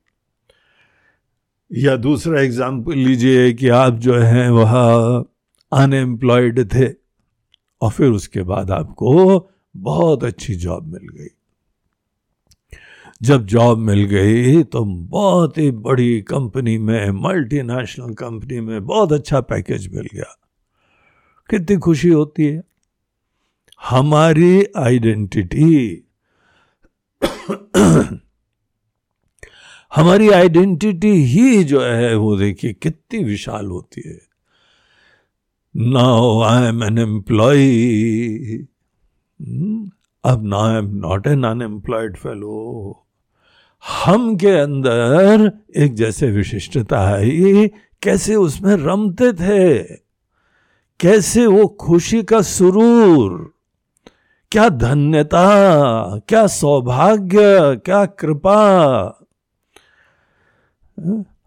या 1.73 1.97
दूसरा 1.97 2.41
एग्ज़ाम्पल 2.41 2.93
लीजिए 2.93 3.53
कि 3.53 3.69
आप 3.69 3.95
जो 3.95 4.19
है, 4.19 4.51
वह 4.51 4.73
अनएम्प्लॉयड 5.73 6.75
थे। 6.75 6.89
और 7.83 7.91
फिर 7.91 8.09
उसके 8.09 8.43
बाद 8.43 8.71
आपको 8.71 9.51
बहुत 9.77 10.25
अच्छी 10.25 10.55
जॉब 10.55 10.87
मिल 10.87 11.09
गई। 11.09 11.36
जब 13.23 13.47
जॉब 13.47 13.79
मिल 13.79 14.05
गई 14.05 14.63
तो 14.63 14.85
बहुत 14.85 15.59
ही 15.59 15.71
बड़ी 15.71 16.21
कंपनी 16.23 16.79
में 16.79 17.11
मल्टीनेशनल 17.11 18.15
कंपनी 18.15 18.61
में 18.61 18.85
बहुत 18.87 19.13
अच्छा 19.13 19.41
पैकेज 19.41 19.95
मिल 19.95 20.09
गया। 20.15 20.37
कितनी 21.51 21.77
खुशी 21.77 22.09
होती 22.09 22.45
है। 22.45 22.63
हमारी 23.91 24.65
आइडेंटिटी 24.77 26.05
हमारी 29.97 30.29
आइडेंटिटी 30.31 31.13
ही 31.25 31.65
जो 31.65 31.81
है 31.81 32.15
वो 32.17 32.37
देखिए 32.37 32.73
कितनी 32.73 33.25
विशाल 33.25 33.67
होती 33.67 34.03
है। 34.07 34.21
Now 35.75 36.41
I 36.41 36.69
am 36.69 36.83
an 36.83 36.99
employ 36.99 37.65
अब 40.25 40.47
ना 40.47 40.59
I 40.59 40.79
am 40.79 40.95
not 40.97 41.27
an 41.27 41.45
unemployed 41.45 42.17
fellow 42.17 43.03
हम 43.89 44.37
के 44.37 44.51
अंदर 44.51 45.53
एक 45.77 45.95
जैसे 45.95 46.31
विशिष्टता 46.31 47.09
है 47.09 47.69
कैसे 48.03 48.35
उसमें 48.35 48.77
रमते 48.77 49.33
थे? 49.33 49.83
कैसे 51.01 51.47
वो 51.47 51.67
खुशी 51.67 52.23
का 52.23 52.43
सुरूर? 52.43 53.55
क्या 54.53 54.69
धन्यता, 54.69 55.47
क्या 56.19 56.47
सौभाग्य, 56.47 57.77
क्या 57.77 58.05
कृपा? 58.07 58.59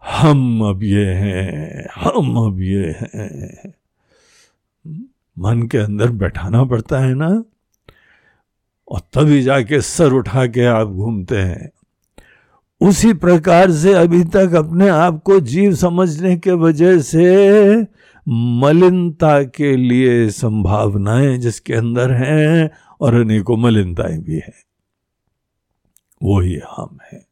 हम 0.04 0.68
अब 0.68 0.82
ये 0.82 1.06
हैं, 1.06 1.88
हम 1.94 2.36
अब 2.36 2.60
ये 2.60 2.96
हैं। 3.00 3.74
मन 5.38 5.62
के 5.62 5.78
अंदर 5.78 6.10
बैठाना 6.10 6.64
पड़ता 6.64 6.98
है 6.98 7.14
ना? 7.14 7.44
और 8.88 9.00
तभी 9.00 9.42
जाके 9.42 9.80
सर 9.80 10.12
उठा 10.12 10.46
के 10.46 10.64
आप 10.64 10.88
घूमते 10.88 11.36
हैं। 11.36 11.70
उसी 12.80 13.12
प्रकार 13.12 13.70
से 13.70 13.92
अभी 13.92 14.24
तक 14.24 14.54
अपने 14.54 14.88
आप 14.88 15.22
को 15.22 15.40
जीव 15.40 15.74
समझने 15.74 16.36
के 16.36 16.52
वजह 16.52 16.98
से 16.98 17.80
मलिनता 18.28 19.42
के 19.42 19.76
लिए 19.76 20.30
संभावनाएँ 20.30 21.38
जिसके 21.38 21.74
अंदर 21.74 22.10
हैं 22.10 22.70
और 23.00 23.14
अनेकों 23.14 23.56
मलिनताएँ 23.56 24.18
भी 24.18 24.34
हैं। 24.34 24.64
वो 26.22 26.40
ही 26.40 26.60
हम 26.76 26.98
है। 27.12 27.26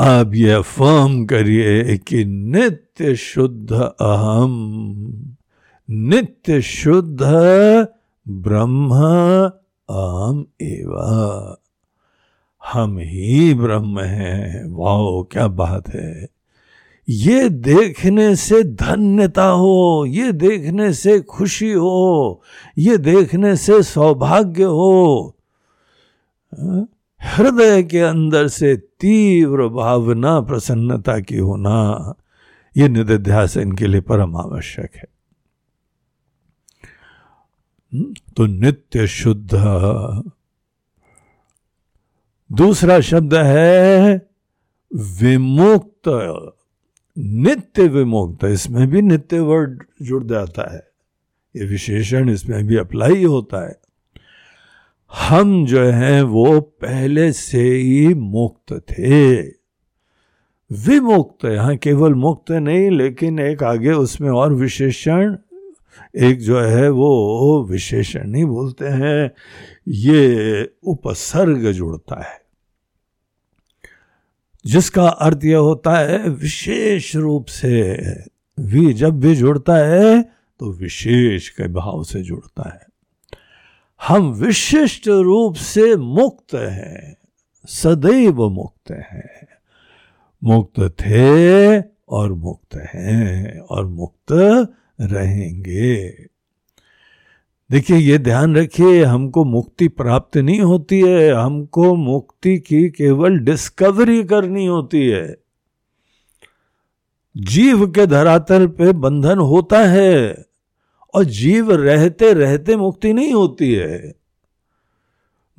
आप 0.00 0.34
ये 0.34 0.50
अफर्म 0.50 1.24
करिए 1.26 1.98
कि 1.98 2.24
नित्य 2.24 3.16
शुद्ध 3.16 3.72
अहम, 4.00 5.36
नित्य 5.90 6.62
शुद्ध 6.62 7.18
ब्रह्म 8.28 8.90
अहम 9.90 10.46
एवं। 10.62 11.65
हम 12.72 12.98
ही 12.98 13.54
ब्रह्म 13.54 14.00
हैं 14.00 14.64
वाओ, 14.74 15.22
क्या 15.22 15.46
बात 15.48 15.88
है 15.88 16.28
ये 17.08 17.48
देखने 17.48 18.34
से 18.36 18.62
धन्यता 18.64 19.44
हो, 19.44 20.04
ये 20.08 20.32
देखने 20.32 20.92
से 20.92 21.20
खुशी 21.20 21.72
हो, 21.72 22.42
ये 22.78 22.96
देखने 22.98 23.54
से 23.56 23.82
सौभाग्य 23.82 24.64
हो 24.64 25.36
हाँ? 26.52 26.88
हृदय 27.20 27.82
के 27.82 28.00
अंदर 28.00 28.48
से 28.48 28.76
तीव्र 28.76 29.68
भावना, 29.68 30.40
प्रसन्नता 30.40 31.18
की 31.20 31.36
होना, 31.36 32.14
ये 32.76 32.88
निधिध्यासन 32.88 33.72
के 33.72 33.86
लिए 33.86 34.00
परम 34.00 34.36
आवश्यक 34.36 34.96
है 34.96 35.08
हम्म? 37.92 38.14
तो 38.36 38.46
नित्य 38.46 39.06
शुद्ध 39.06 39.50
दूसरा 42.52 43.00
शब्द 43.00 43.34
है 43.34 44.28
विमुक्त। 44.94 45.98
नित्य 47.18 47.88
विमुक्त, 47.88 48.44
इसमें 48.44 48.90
भी 48.90 49.02
नित्य 49.02 49.40
वर्ड 49.40 49.82
जुड़ 50.02 50.24
जाता 50.24 50.74
है। 50.74 50.88
ये 51.56 51.64
विशेषण 51.64 52.30
इसमें 52.30 52.66
भी 52.66 52.76
अप्लाई 52.76 53.24
होता 53.24 53.68
है। 53.68 53.80
हम 55.14 55.66
जो 55.66 55.82
हैं 55.82 56.22
वो 56.22 56.60
पहले 56.60 57.32
से 57.32 57.62
ही 57.62 58.14
मुक्त 58.14 58.72
थे। 58.72 59.42
विमुक्त, 60.72 61.44
यहाँ 61.44 61.76
केवल 61.76 62.14
मुक्त 62.14 62.50
नहीं, 62.50 62.90
लेकिन 62.90 63.38
एक 63.38 63.62
आगे 63.62 63.92
उसमें 63.92 64.30
और 64.30 64.52
विशेषण 64.52 65.36
एक 66.16 66.38
जो 66.40 66.60
है 66.60 66.88
वो 66.90 67.66
विशेषण 67.70 68.28
नहीं 68.28 68.44
बोलते 68.44 68.88
हैं, 68.88 69.30
ये 69.88 70.72
उपसर्ग 70.82 71.72
जुड़ता 71.72 72.22
है। 72.22 72.40
जिसका 74.64 75.08
अर्थ 75.08 75.44
यह 75.44 75.58
होता 75.58 75.96
है, 75.98 76.28
विशेष 76.28 77.14
रूप 77.16 77.46
से 77.46 77.96
भी 78.58 78.92
जब 78.92 79.20
भी 79.20 79.34
जुड़ता 79.36 79.76
है 79.76 80.22
तो 80.60 80.72
विशेष 80.72 81.48
के 81.48 81.68
भाव 81.68 82.02
से 82.04 82.22
जुड़ता 82.22 82.70
है। 82.70 82.86
हम 84.00 84.32
विशिष्ट 84.32 85.08
रूप 85.08 85.54
से 85.54 85.96
मुक्त 85.96 86.54
हैं, 86.54 87.16
सदैव 87.68 88.48
मुक्त 88.48 88.90
हैं। 88.90 89.46
मुक्त 90.44 90.80
थे 91.00 91.80
और 92.08 92.32
मुक्त 92.32 92.74
हैं, 92.74 93.60
और 93.60 93.86
मुक्त 93.86 94.32
रहेंगे। 95.00 96.10
देखिए, 97.70 97.96
ये 97.96 98.18
ध्यान 98.18 98.56
रखिए, 98.56 99.04
हमको 99.04 99.44
मुक्ति 99.44 99.88
प्राप्त 99.88 100.36
नहीं 100.36 100.60
होती 100.60 101.00
है, 101.00 101.32
हमको 101.32 101.94
मुक्ति 101.94 102.58
की 102.58 102.88
केवल 102.90 103.38
डिस्कवरी 103.38 104.24
करनी 104.24 104.66
होती 104.66 105.06
है। 105.06 105.36
जीव 107.36 107.86
के 107.90 108.06
धरातल 108.06 108.66
पे 108.66 108.92
बंधन 108.92 109.38
होता 109.38 109.78
है 109.78 110.44
और 111.14 111.24
जीव 111.24 111.72
रहते 111.72 112.32
रहते 112.32 112.76
मुक्ति 112.76 113.12
नहीं 113.12 113.32
होती 113.32 113.72
है। 113.74 114.14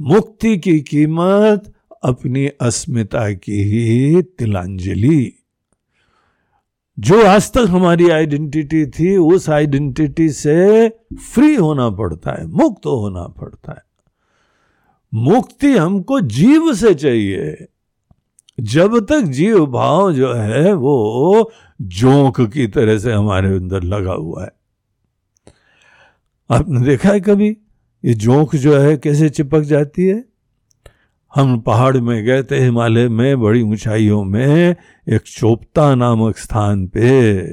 मुक्ति 0.02 0.58
की 0.58 0.80
कीमत 0.80 1.74
अपनी 2.04 2.48
अस्मिता 2.48 3.34
की 3.34 3.64
ही 3.64 4.22
तिलांजलि। 4.22 5.34
जो 7.00 7.26
आज 7.26 7.52
तक 7.52 7.66
हमारी 7.70 8.10
आइडेंटिटी 8.10 8.86
थी, 8.86 9.18
उस 9.18 9.50
आइडेंटिटी 9.50 10.30
से 10.30 10.90
फ्री 11.34 11.56
होना 11.56 11.90
पड़ता 11.90 12.32
है, 12.32 12.46
मुक्त 12.46 12.84
तो 12.84 13.00
होना 13.00 13.24
पड़ता 13.24 13.72
है। 13.72 13.82
मुक्ति 15.14 15.78
हमको 15.78 16.20
जीव 16.20 16.74
से 16.74 16.94
चाहिए। 16.94 17.68
जब 18.60 19.06
तक 19.06 19.22
जीव 19.22 19.66
भाव 19.66 20.14
जो 20.14 20.34
है, 20.34 20.74
वो 20.74 21.52
जोंक 21.82 22.42
की 22.42 22.68
तरह 22.68 22.98
से 22.98 23.12
हमारे 23.12 23.48
अंदर 23.48 23.84
लगा 23.84 24.14
हुआ 24.14 24.44
है। 24.44 24.52
आपने 26.52 26.82
देखा 26.82 27.10
है 27.10 27.20
कभी? 27.20 27.58
ये 28.06 28.14
जोंक 28.14 28.56
जो 28.56 28.78
है, 28.78 28.98
कैसे 28.98 29.30
चिपक 29.30 29.62
जाती 29.62 30.06
है? 30.06 30.37
हम 31.34 31.60
पहाड़ 31.60 31.98
में 31.98 32.24
गए 32.26 32.44
थे, 32.44 32.60
हिमालय 32.60 33.08
में, 33.10 33.42
बड़ी 33.42 33.62
ऊंचाइयों 33.62 34.24
में, 34.24 34.76
एक 35.08 35.22
चोपता 35.28 35.94
नामक 35.96 36.38
स्थान 36.38 36.86
पे, 36.88 37.44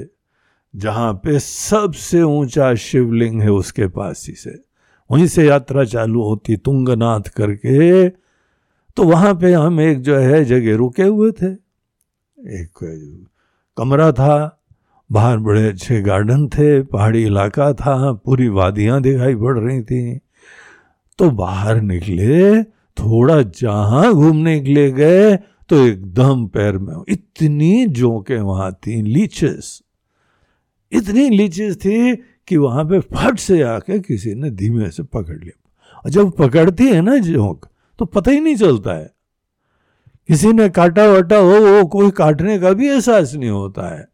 जहाँ 0.73 1.13
पे 1.13 1.39
सबसे 1.39 2.21
ऊँचा 2.21 2.73
शिवलिंग 2.75 3.41
है 3.41 3.51
उसके 3.51 3.87
पास 3.87 4.25
ही 4.29 4.33
से। 4.35 4.59
वहीं 5.09 5.27
से 5.27 5.45
यात्रा 5.45 5.83
चालू 5.83 6.21
होती 6.21 6.55
तुंगनाथ 6.57 7.29
करके 7.37 8.09
तो 8.97 9.03
वहाँ 9.03 9.33
पे 9.35 9.51
हम 9.53 9.79
एक 9.81 10.01
जो 10.01 10.17
है, 10.17 10.43
जगह 10.45 10.75
रुके 10.75 11.03
हुए 11.03 11.31
थे। 11.31 11.47
एक 12.37 13.19
कमरा 13.77 14.11
था, 14.11 14.61
बाहर 15.09 15.37
बड़े 15.37 15.67
अच्छे 15.67 16.01
गार्डन 16.01 16.47
थे, 16.47 16.81
पहाड़ी 16.83 17.23
इलाका 17.23 17.71
था, 17.73 18.11
पूरी 18.15 18.47
वादियाँ 18.49 19.01
दिखाई 19.01 19.35
पड़ 19.35 19.57
रही 19.59 19.81
थी। 19.81 20.19
तो 21.19 21.29
बाहर 21.31 21.81
निकले 21.81 22.61
थोड़ा 22.99 23.41
जहाँ 23.41 24.13
घूमने 24.13 24.59
के 24.59 24.73
लिए 24.73 24.91
गए 24.91 25.35
तो 25.69 25.85
एकदम 25.87 26.47
पैर 26.47 26.77
में 26.77 26.95
इतनी 27.09 27.85
जोंके 27.85 28.37
वहाँ 28.37 28.71
थी, 28.71 29.01
लीचेस। 29.01 29.81
इतनी 30.91 31.29
लीचेस 31.29 31.77
थी 31.77 32.15
कि 32.15 32.57
वहाँ 32.57 32.85
पे 32.85 32.99
फट 32.99 33.39
से 33.39 33.61
आके 33.61 33.99
किसी 33.99 34.35
ने 34.35 34.49
धीमे 34.51 34.89
से 34.89 35.03
पकड़ 35.03 35.37
लिया। 35.37 35.61
और 36.05 36.09
जब 36.09 36.31
पकड़ती 36.31 36.87
है 36.87 37.01
ना 37.01 37.17
जोंक 37.17 37.65
तो 37.99 38.05
पता 38.05 38.31
ही 38.31 38.39
नहीं 38.39 38.55
चलता 38.55 38.93
है। 38.93 39.13
किसी 40.27 40.53
ने 40.53 40.69
काटा 40.69 41.07
वाटा 41.07 41.37
हो, 41.37 41.53
वो 41.53 41.85
कोई 41.85 42.11
काटने 42.11 42.59
का 42.59 42.73
भी 42.73 42.89
एहसास 42.89 43.33
नहीं 43.35 43.49
होता 43.49 43.95
है। 43.95 44.07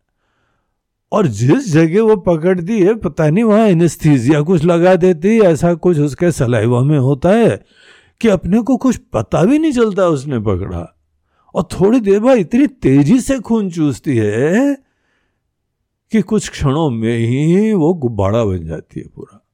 और 1.11 1.27
जिस 1.27 1.73
जगह 1.73 2.01
वो 2.01 2.15
पकड़ती 2.15 2.79
है, 2.79 2.95
पता 2.95 3.29
नहीं 3.29 3.43
वहाँ 3.43 3.67
एनेस्थीजिया 3.67 4.41
कुछ 4.41 4.65
लगा 4.65 4.95
देती 4.95 5.39
ऐसा 5.39 5.73
कुछ 5.73 5.99
उसके 5.99 6.31
सलाइवा 6.31 6.81
में 6.81 6.99
होता 6.99 7.29
है। 7.29 7.63
कि 8.21 8.27
अपने 8.27 8.61
को 8.61 8.77
कुछ 8.77 8.97
पता 8.97 9.43
भी 9.43 9.59
नहीं 9.59 9.71
चलता 9.71 10.07
उसने 10.07 10.39
पकड़ा। 10.39 10.97
और 11.55 11.63
थोड़ी 11.63 11.99
देर 11.99 12.19
बाद 12.19 12.37
इतनी 12.37 12.67
तेज़ी 12.67 13.19
से 13.21 13.39
खून 13.39 13.69
चूसती 13.71 14.17
है 14.17 14.75
कि 16.11 16.21
कुछ 16.21 16.49
क्षणों 16.49 16.89
में 16.89 17.17
ही 17.17 17.73
वो 17.73 17.93
गुब्बारा 17.93 18.45
बन 18.45 18.65
जाती 18.65 18.99
है 18.99 19.07
पूरा। 19.07 19.45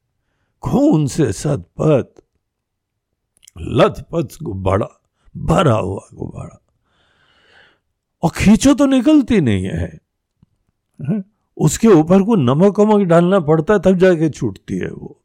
खून 0.62 1.08
से 1.08 1.32
सतपथ, 1.32 2.24
लथपथ 3.58 4.44
गुब्बारा, 4.44 5.02
भरा 5.38 5.74
हुआ 5.74 6.08
गुब्बारा। 6.14 6.62
और 8.24 8.30
खींचो 8.30 8.74
तो 8.74 8.86
निकलती 8.86 9.42
नहीं 9.42 9.66
है। 9.66 10.00
उसके 11.58 11.88
ऊपर 11.88 12.24
को 12.24 12.36
नमक 12.36 12.80
वमक 12.80 13.02
डालना 13.02 13.40
पड़ता 13.40 13.74
है, 13.74 13.80
तब 13.80 13.94
जाके 13.94 14.30
छूटती 14.30 14.78
है 14.78 14.92
वो। 14.92 15.24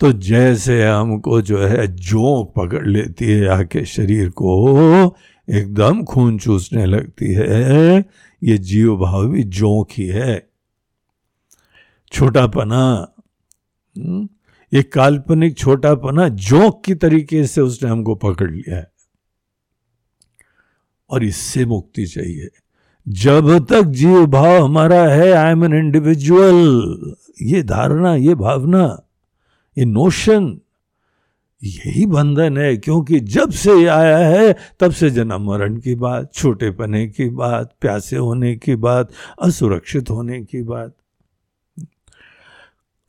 तो 0.00 0.12
जैसे 0.12 0.88
हमको 0.88 1.42
जो 1.42 1.58
है 1.58 1.86
जोंक 1.86 2.52
पकड़ 2.56 2.86
लेती 2.86 3.24
है 3.24 3.48
आके 3.48 3.84
शरीर 3.84 4.28
को 4.28 5.16
एकदम 5.50 6.04
खून 6.04 6.38
चूसने 6.38 6.86
लगती 6.86 7.34
है। 7.34 8.04
ये 8.42 8.58
जीव 8.58 8.96
भाव 8.96 9.28
भी 9.28 9.42
जोंक 9.42 9.88
ही 9.92 10.06
है। 10.06 10.48
छोटापना 12.12 13.08
हम्म, 13.98 14.28
ये 14.74 14.82
काल्पनिक 14.82 15.58
छोटापना 15.58 16.28
जोंक 16.28 16.82
की 16.84 16.94
तरीके 16.94 17.46
से 17.46 17.60
उसने 17.60 17.90
हमको 17.90 18.14
पकड़ 18.14 18.50
लिया 18.50 18.76
है। 18.76 18.92
और 21.10 21.24
इससे 21.24 21.64
मुक्ति 21.64 22.06
चाहिए। 22.06 22.48
जब 23.08 23.66
तक 23.66 23.82
जीव 23.82 24.26
भाव 24.26 24.64
हमारा 24.64 25.02
है 25.02 25.32
आई 25.32 25.52
एम 25.52 25.64
एन 25.64 25.74
इंडिविजुअल 25.74 27.14
ये 27.42 27.62
धारणा 27.62 28.14
ये 28.14 28.34
भावना। 28.34 29.05
ये 29.78 29.84
नोशन 29.84 30.60
यही 31.64 32.06
बंधन 32.06 32.58
है, 32.58 32.76
क्योंकि 32.76 33.20
जब 33.20 33.50
से 33.50 33.74
ये 33.74 33.86
आया 33.86 34.18
है, 34.18 34.56
तब 34.80 34.92
से 34.92 35.10
जन्म 35.10 35.50
मरण 35.50 35.76
की 35.76 35.94
बात, 35.94 36.34
छोटे 36.34 36.70
पने 36.70 37.08
की 37.08 37.28
बात, 37.30 37.76
प्यासे 37.80 38.16
होने 38.16 38.56
की 38.56 38.76
बात, 38.76 39.12
असुरक्षित 39.42 40.10
होने 40.10 40.44
की 40.44 40.62
बात। 40.62 40.96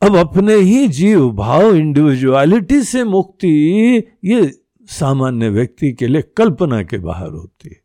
अब 0.02 0.16
अपने 0.16 0.54
ही 0.54 0.88
जीव 0.88 1.30
भाव 1.30 1.74
इंडिविजुअलिटी 1.74 2.82
से 2.82 3.04
मुक्ति, 3.04 4.02
ये 4.24 4.60
सामान्य 4.86 5.48
व्यक्ति 5.48 5.92
के 5.92 6.06
लिए 6.06 6.22
कल्पना 6.22 6.82
के 6.82 6.98
बाहर 6.98 7.28
होती 7.28 7.68
है। 7.68 7.80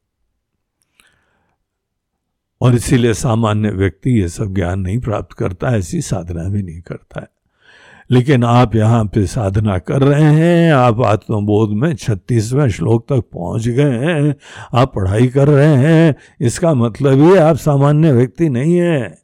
और 2.62 2.76
इसीलिए 2.76 3.14
सामान्य 3.14 3.70
व्यक्ति 3.70 4.22
ये 4.22 4.30
सब 4.30 4.54
ज्ञान 4.54 4.80
नहीं 4.80 5.00
प्राप्त 5.00 5.34
करता, 5.34 5.76
ऐसी 5.76 6.02
साधना 6.02 6.44
भी 6.44 6.64
नहीं 6.64 6.82
करता 6.82 7.22
है। 7.22 7.33
लेकिन 8.14 8.44
आप 8.44 8.76
यहाँ 8.76 9.04
पे 9.06 9.26
साधना 9.28 9.78
कर 9.80 10.02
रहे 10.02 10.24
हैं, 10.24 10.72
आप 10.74 11.02
आत्मबोध 11.04 11.70
में 11.74 11.96
छत्तीसवें 11.96 12.68
श्लोक 12.70 13.06
तक 13.10 13.24
पहुँच 13.34 13.68
गए 13.68 13.98
हैं, 14.00 14.36
आप 14.74 14.94
पढ़ाई 14.96 15.28
कर 15.28 15.48
रहे 15.48 15.76
हैं, 15.78 16.16
इसका 16.42 16.74
मतलब 16.76 17.22
ये 17.24 17.38
आप 17.40 17.56
सामान्य 17.58 18.12
व्यक्ति 18.12 18.50
नहीं 18.50 18.76
है। 18.76 19.22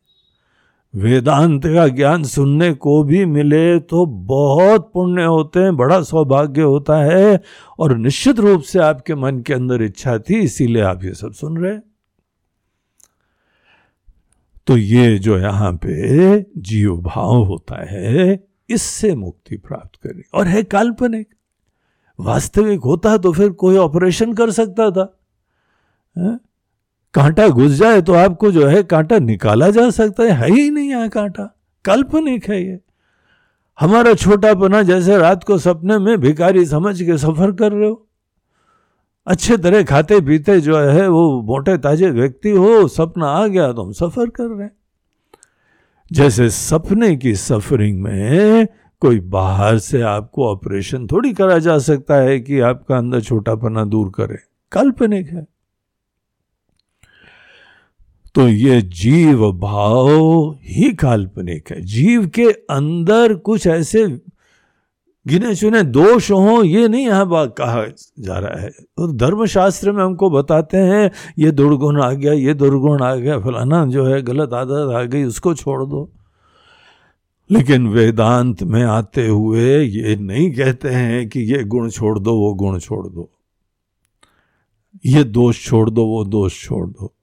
वेदांत 0.94 1.66
का 1.66 1.88
ज्ञान 1.88 2.24
सुनने 2.24 2.72
को 2.74 3.04
भी 3.04 3.24
मिले 3.26 3.80
तो 3.82 4.06
बहुत 4.06 4.90
पुण्य 4.94 5.24
होते 5.24 5.60
हैं, 5.60 5.76
बड़ा 5.78 6.02
सौभाग्य 6.04 6.62
होता 6.62 6.98
है, 7.04 7.42
और 7.80 7.96
निश्चित 7.98 8.40
रूप 8.40 8.62
से 8.62 8.80
आपके 8.80 9.16
मन 9.16 9.40
के 9.40 9.54
अंदर 9.54 9.82
इच्छा 9.82 10.18
थी, 10.20 10.40
इसीलिए 10.40 10.82
आप 10.84 11.04
ये 11.04 11.14
सब 11.14 11.34
सुन 11.34 11.58
रहे 11.58 11.78
तो 14.68 14.78
ये 14.78 15.18
जो 15.20 15.38
यहाँ 15.38 15.72
पे 15.76 16.40
जीव 16.58 16.98
भाव 16.98 17.44
होता 17.44 17.86
है 17.90 18.49
इससे 18.70 19.14
मुक्ति 19.16 19.58
प्राप्त 19.58 20.00
करें 20.04 20.22
और 20.34 20.48
है 20.48 20.64
काल्पनिक। 20.66 21.28
वास्तविक 22.20 22.80
होता 22.82 23.16
तो 23.18 23.32
फिर 23.32 23.50
कोई 23.52 23.78
ऑपरेशन 23.78 24.34
कर 24.34 24.52
सकता 24.52 24.90
था। 24.92 25.04
कांटा 27.14 27.48
घुस 27.50 27.72
जाए 27.72 28.02
तो 28.02 28.14
आपको 28.14 28.52
जो 28.52 28.68
है 28.68 28.84
कांटा 28.84 29.20
निकाला 29.20 29.70
जा 29.70 29.90
सकता 29.90 30.24
है। 30.24 30.32
है 30.32 30.52
ही 30.52 30.70
नहीं 30.70 30.90
यहाँ 30.90 31.10
कांटा। 31.10 31.44
काल्पनिक 31.86 32.50
है 32.50 32.62
ये। 32.64 32.80
हमारा 33.80 34.14
छोटा 34.14 34.54
पना 34.54 34.82
जैसे 34.84 35.18
रात 35.18 35.44
को 35.44 35.58
सपने 35.58 35.98
में 35.98 36.20
भिकारी 36.20 36.66
समझ 36.66 37.02
के 37.02 37.18
सफ़र 37.18 37.52
कर 37.52 37.72
रहे 37.72 37.90
हो। 37.90 38.06
अच्छे 39.28 39.58
तरह 39.58 39.84
खाते 39.84 40.20
पीते 40.22 40.60
जो 40.62 40.78
है 40.80 41.08
वो 41.08 41.42
मोटे 41.42 41.78
ताजे 41.78 42.10
व्यक्ति 42.10 42.52
हो, 42.52 42.88
सपना 42.88 43.28
आ 43.28 43.48
गया 43.48 43.72
तो 43.74 43.84
हम 43.84 43.92
सफ़र 43.94 44.30
कर 44.30 44.44
रहे 44.46 44.64
हैं। 44.64 44.76
जैसे 46.12 46.50
सपने 46.50 47.16
की 47.16 47.36
सफरिंग 47.36 48.02
में 48.02 48.68
कोई 49.00 49.20
बाहर 49.20 49.78
से 49.78 50.02
आपको 50.02 50.48
ऑपरेशन 50.48 51.08
थोड़ी 51.08 51.34
करा 51.34 51.58
जा 51.58 51.78
सकता 51.80 52.16
है 52.16 52.40
कि 52.40 52.60
आपका 52.60 52.98
अंदर 52.98 53.22
छोटापना 53.22 53.86
दूर 53.86 54.10
करे। 54.10 54.38
काल्पनिक 54.72 55.30
है। 55.30 55.48
तो 58.36 58.50
ये 58.50 58.82
जीव 58.82 59.52
भाव 59.52 60.52
ही 60.62 60.94
काल्पनिक 60.94 61.72
है। 61.72 61.82
जीव 61.82 62.28
के 62.28 62.52
अंदर 62.52 63.34
कुछ 63.34 63.68
ऐसे 63.68 64.22
गिने 65.28 65.56
चुने 65.56 65.84
दोष 65.84 66.32
हो, 66.32 66.64
ये 66.64 66.88
नहीं 66.88 67.06
यहाँ 67.06 67.28
बात 67.28 67.56
कहा 67.58 67.86
जा 68.20 68.38
रहा 68.38 68.62
है। 68.62 68.70
तो 68.70 69.14
धर्मशास्त्र 69.14 69.92
में 69.92 70.04
हमको 70.04 70.30
बताते 70.30 70.78
हैं, 70.78 71.12
ये 71.40 71.52
दुर्गुण 71.52 72.02
आ 72.02 72.12
गया, 72.12 72.34
ये 72.34 72.54
दुर्गुण 72.54 73.02
आ 73.02 73.16
गया, 73.16 73.40
फलाना 73.40 73.86
जो 73.86 74.06
है 74.06 74.22
गलत 74.22 74.54
आदत 74.54 74.94
आ 74.96 75.04
गई, 75.04 75.24
उसको 75.24 75.54
छोड़ 75.54 75.86
दो। 75.86 76.12
लेकिन 77.52 77.88
वेदांत 77.88 78.64
में 78.64 78.84
आते 78.84 79.28
हुए 79.28 79.80
ये 79.80 80.16
नहीं 80.16 80.52
कहते 80.52 80.90
हैं 80.90 81.30
कि 81.30 81.40
ये 81.40 81.64
गुण 81.64 81.90
छोड़ 81.90 82.20
दो, 82.20 82.36
वो 82.36 82.54
गुण 82.54 82.80
छोड़ 82.80 83.08
दो। 83.08 83.30
ये 85.06 85.24
दोष 85.24 85.66
छोड़ 85.66 85.90
दो, 85.90 86.06
वो 86.06 86.26
दोष 86.26 86.64
छोड़ 86.64 86.90
दो। 86.90 87.14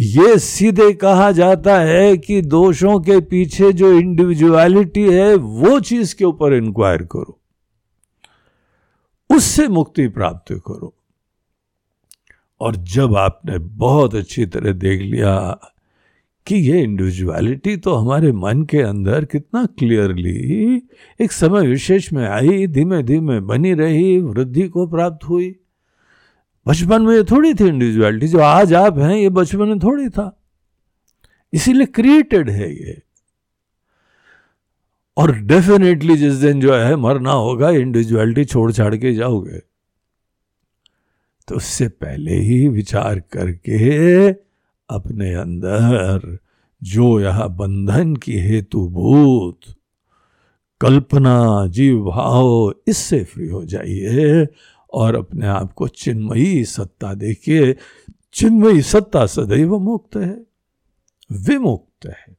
ये 0.00 0.38
सीधे 0.38 0.92
कहा 0.92 1.32
जाता 1.32 1.80
है 1.80 2.16
कि 2.16 2.42
दोषों 2.42 3.00
के 3.00 3.20
पीछे 3.20 3.72
जो 3.72 3.92
इंडिविजुअलिटी 3.92 5.02
है, 5.02 5.34
वो 5.34 5.80
चीज़ 5.80 6.14
के 6.16 6.24
ऊपर 6.24 6.54
इंक्वायर 6.54 7.02
करो। 7.02 7.38
उससे 9.30 9.68
मुक्ति 9.68 10.08
प्राप्त 10.08 10.52
करो। 10.52 10.94
और 12.60 12.76
जब 12.76 13.16
आपने 13.16 13.58
बहुत 13.58 14.14
अच्छी 14.14 14.46
तरह 14.46 14.72
देख 14.72 15.00
लिया 15.00 15.58
कि 16.46 16.56
ये 16.56 16.82
इंडिविजुअलिटी 16.82 17.76
तो 17.76 17.94
हमारे 17.94 18.32
मन 18.32 18.62
के 18.62 18.78
अंदर 18.78 19.24
कितना 19.24 19.66
क्लियरली 19.66 20.82
एक 21.20 21.32
समय 21.32 21.66
विशेष 21.66 22.12
में 22.12 22.28
आई 22.28 22.66
धीमे 22.66 23.02
धीमे 23.02 23.40
बनी 23.40 23.74
रही, 23.74 24.20
वृद्धि 24.20 24.68
को 24.68 24.86
प्राप्त 24.86 25.28
हुई 25.28 25.56
बचपन 26.68 27.02
में 27.02 27.16
ये 27.16 27.24
थोड़ी 27.24 27.54
थी 27.54 27.64
इंडिविजुअलिटी 27.64 28.28
जो 28.28 28.38
आज 28.38 28.74
आप 28.74 28.98
हैं, 28.98 29.16
ये 29.16 29.28
बचपन 29.28 29.68
में 29.68 29.78
थोड़ी 29.78 30.08
था। 30.08 30.40
इसीलिए 31.52 31.86
क्रिएटेड 31.86 32.50
है 32.50 32.72
ये। 32.72 33.02
और 35.16 35.34
डेफिनेटली 35.34 36.16
जिस 36.16 36.34
दिन 36.34 36.60
जो 36.60 36.74
है 36.74 36.96
मरना 36.96 37.32
होगा 37.32 37.70
इंडिविजुअलिटी 37.70 38.44
छोड़ 38.44 38.72
छाड़ 38.72 38.96
के 38.96 39.14
जाओगे। 39.14 39.58
तो 41.48 41.54
उससे 41.54 41.88
पहले 41.88 42.34
ही 42.34 42.68
विचार 42.68 43.20
करके 43.20 44.28
अपने 44.90 45.34
अंदर 45.34 46.38
जो 46.82 47.20
यह 47.20 47.46
बंधन 47.46 48.16
की 48.16 48.38
हेतुभूत 48.38 49.60
कल्पना, 50.80 51.66
जीव, 51.66 52.04
भाव, 52.04 52.74
इससे 52.88 53.24
फ्री 53.24 53.48
हो 53.48 53.64
जाइए। 53.64 54.46
और 54.92 55.16
अपने 55.16 55.46
आप 55.46 55.72
को 55.72 55.88
चिन्मयी 55.88 56.64
सत्ता 56.64 57.14
देखिए, 57.14 57.76
चिन्मयी 58.32 58.82
सत्ता 58.82 59.26
सदैव 59.26 59.78
मुक्त 59.78 60.16
है, 60.16 60.46
विमुक्त 61.32 62.06
है। 62.06 62.36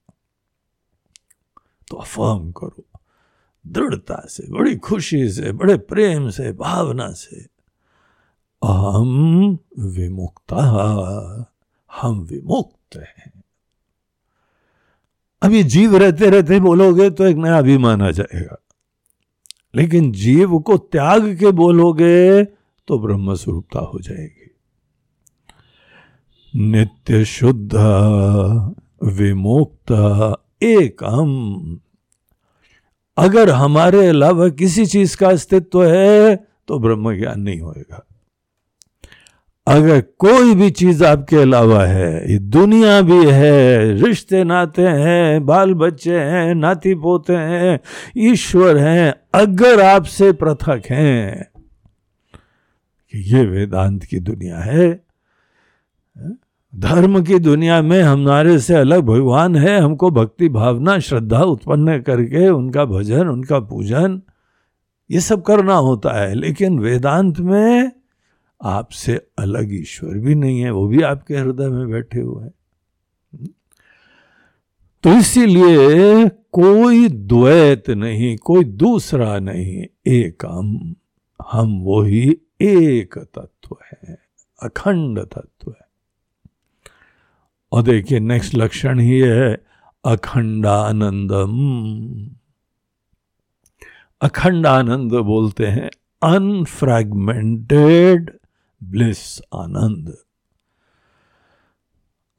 तो 1.88 1.98
अफर्म 1.98 2.52
करो, 2.52 2.86
दृढ़ता 3.68 4.26
से, 4.30 4.52
बड़ी 4.52 4.76
खुशी 4.76 5.30
से, 5.30 5.52
बड़े 5.52 5.78
प्रेम 5.78 6.30
से, 6.30 6.52
भावना 6.52 7.12
से 7.12 7.46
अहम 8.64 9.60
विमुक्ता, 9.80 10.62
हम 12.02 12.20
विमुक्त 12.20 12.98
हैं। 12.98 13.44
अभी 15.42 15.64
जीव 15.64 15.98
रहते 15.98 16.30
रहते 16.30 16.60
बोलोगे 16.60 17.10
तो 17.10 17.26
एक 17.26 17.38
नया 17.38 17.58
अभिमान 17.58 18.02
आ 18.02 18.12
जाएगा। 18.12 18.58
लेकिन 19.76 20.12
जीव 20.12 20.60
को 20.60 20.78
त्याग 20.78 21.38
के 21.40 21.52
बोलोगे 21.52 22.44
तो 22.88 23.00
ब्रह्म 23.00 23.36
स्वरूपता 23.36 23.80
हो 23.80 24.00
जाएगी। 24.00 24.46
नित्य 26.56 27.26
शुद्ध, 27.26 27.76
विमुक्त, 29.04 29.92
एकम। 30.64 31.30
अगर 33.18 33.50
हमारे 33.50 34.08
अलावा 34.08 34.50
किसी 34.50 34.86
चीज़ 34.86 35.18
का 35.18 35.30
अस्तित्व 35.30 35.84
है 35.86 36.36
तो 36.68 36.80
ब्रह्म 36.80 37.18
ज्ञान 37.18 37.42
नहीं 37.42 37.60
होएगा। 37.62 38.06
अगर 39.70 40.02
कोई 40.02 40.56
भी 40.56 40.70
चीज़ 40.70 41.04
आपके 41.04 41.36
अलावा 41.36 41.86
है, 41.86 42.32
ये 42.32 42.40
दुनिया 42.40 43.02
भी 43.02 43.26
है, 43.26 43.94
रिश्ते 43.94 44.44
नाते 44.44 44.82
हैं, 44.82 45.46
बाल 45.46 45.74
बच्चे 45.74 46.20
हैं, 46.20 46.56
नाती 46.56 46.96
पोते 46.96 47.34
हैं, 47.34 47.80
ईश्वर 48.18 48.78
हैं, 48.78 49.14
अगर 49.34 49.82
आपसे 49.82 50.32
पृथक 50.32 50.82
हैं 50.90 51.48
कि 53.12 53.36
ये 53.36 53.46
वेदांत 53.46 54.04
की 54.04 54.20
दुनिया 54.20 54.58
है 54.58 55.04
धर्म 56.76 57.24
की 57.24 57.40
दुनिया 57.40 57.82
में 57.82 58.02
हमारे 58.02 58.60
से 58.60 58.76
अलग 58.76 59.02
भगवान 59.02 59.56
है, 59.56 59.80
हमको 59.80 60.12
भक्ति, 60.12 60.50
भावना, 60.50 61.00
श्रद्धा 61.00 61.44
उत्पन्न 61.44 62.02
करके 62.02 62.50
उनका 62.50 62.86
भजन, 62.86 63.28
उनका 63.28 63.60
पूजन, 63.60 64.22
ये 65.12 65.20
सब 65.20 65.42
करना 65.42 65.76
होता 65.76 66.22
है। 66.22 66.34
लेकिन 66.34 66.80
वेदांत 66.80 67.40
में 67.40 67.99
आपसे 68.62 69.28
अलग 69.40 69.74
ईश्वर 69.74 70.18
भी 70.18 70.36
नहीं 70.36 70.62
है, 70.62 70.72
वो 70.72 70.88
भी 70.88 71.02
आपके 71.02 71.36
हृदय 71.36 71.68
में 71.68 71.90
बैठे 71.90 72.20
हुए 72.20 72.44
हैं। 72.44 72.54
तो 75.04 75.10
इसीलिए 75.10 76.30
कोई 76.30 77.10
द्वैत 77.10 77.90
नहीं, 77.90 78.38
कोई 78.38 78.64
दूसरा 78.64 79.40
नहीं 79.40 79.86
एक 80.08 80.46
हम 80.46 80.96
हम 81.52 81.80
वो 81.80 82.02
ही 82.02 82.38
एक 82.62 83.18
तत्व 83.18 83.78
है, 83.86 84.18
अखंड 84.64 85.20
तत्व 85.20 85.72
है। 85.72 85.88
और 87.72 87.84
देखिए 87.84 88.20
नेक्स्ट 88.20 88.56
लक्षण 88.56 89.00
ही 89.00 89.20
है, 89.20 89.66
अखंडानंदम। 90.06 91.52
अखंडानंद 94.22 95.14
बोलते 95.14 95.68
हैं 95.68 95.90
अनफ्रैगमेंटेड 96.24 98.39
ब्लिस 98.84 99.42
आनंद। 99.56 100.18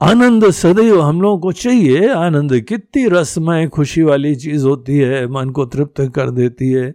आनंद 0.02 0.50
सदैव 0.50 1.00
हम 1.00 1.22
लोगों 1.22 1.38
को 1.38 1.52
चाहिए। 1.52 2.08
आनंद 2.08 2.60
कितनी 2.60 3.08
रसमय 3.08 3.68
खुशी 3.68 4.02
वाली 4.02 4.34
चीज़ 4.36 4.66
होती 4.66 4.98
है 4.98 5.26
मन 5.26 5.50
को 5.50 5.66
तृप्त 5.66 6.12
कर 6.14 6.30
देती 6.30 6.72
है, 6.72 6.94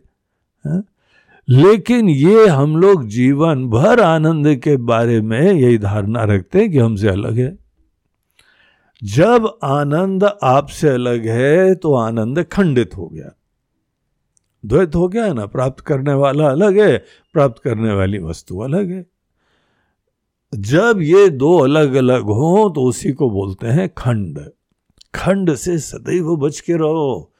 है? 0.67 0.83
लेकिन 1.49 2.09
ये 2.09 2.47
हम 2.47 2.77
लोग 2.77 3.07
जीवन 3.07 3.69
भर 3.69 3.99
आनंद 3.99 4.55
के 4.55 4.77
बारे 4.77 5.21
में 5.21 5.53
यही 5.53 5.77
धारणा 5.77 6.23
रखते 6.23 6.59
हैं 6.59 6.71
कि 6.71 6.79
हमसे 6.79 7.07
अलग 7.07 7.37
है। 7.37 7.57
जब 9.03 9.57
आनंद 9.63 10.23
आपसे 10.43 10.89
अलग 10.89 11.27
है 11.27 11.75
तो 11.75 11.93
आनंद 11.93 12.43
खंडित 12.43 12.97
हो 12.97 13.07
गया। 13.07 13.31
द्वैत 14.65 14.95
हो 14.95 15.07
गया 15.07 15.33
ना? 15.33 15.45
प्राप्त 15.45 15.79
करने 15.79 16.13
वाला 16.13 16.49
अलग 16.49 16.79
है 16.79 17.05
प्राप्त 17.33 17.61
करने 17.63 17.93
वाली 17.93 18.19
वस्तु 18.19 18.59
अलग 18.59 18.91
है। 18.91 19.14
जब 20.55 20.99
ये 21.01 21.29
दो 21.29 21.57
अलग 21.57 21.93
अलग 21.93 22.21
हो 22.21 22.69
तो 22.75 22.83
उसी 22.83 23.11
को 23.11 23.29
बोलते 23.29 23.67
हैं 23.67 23.89
खंड। 23.97 24.39
खंड 25.15 25.53
से 25.55 25.77
सदैव 25.77 26.35
बच 26.35 26.59
के 26.59 26.73
रहो। 26.73 27.31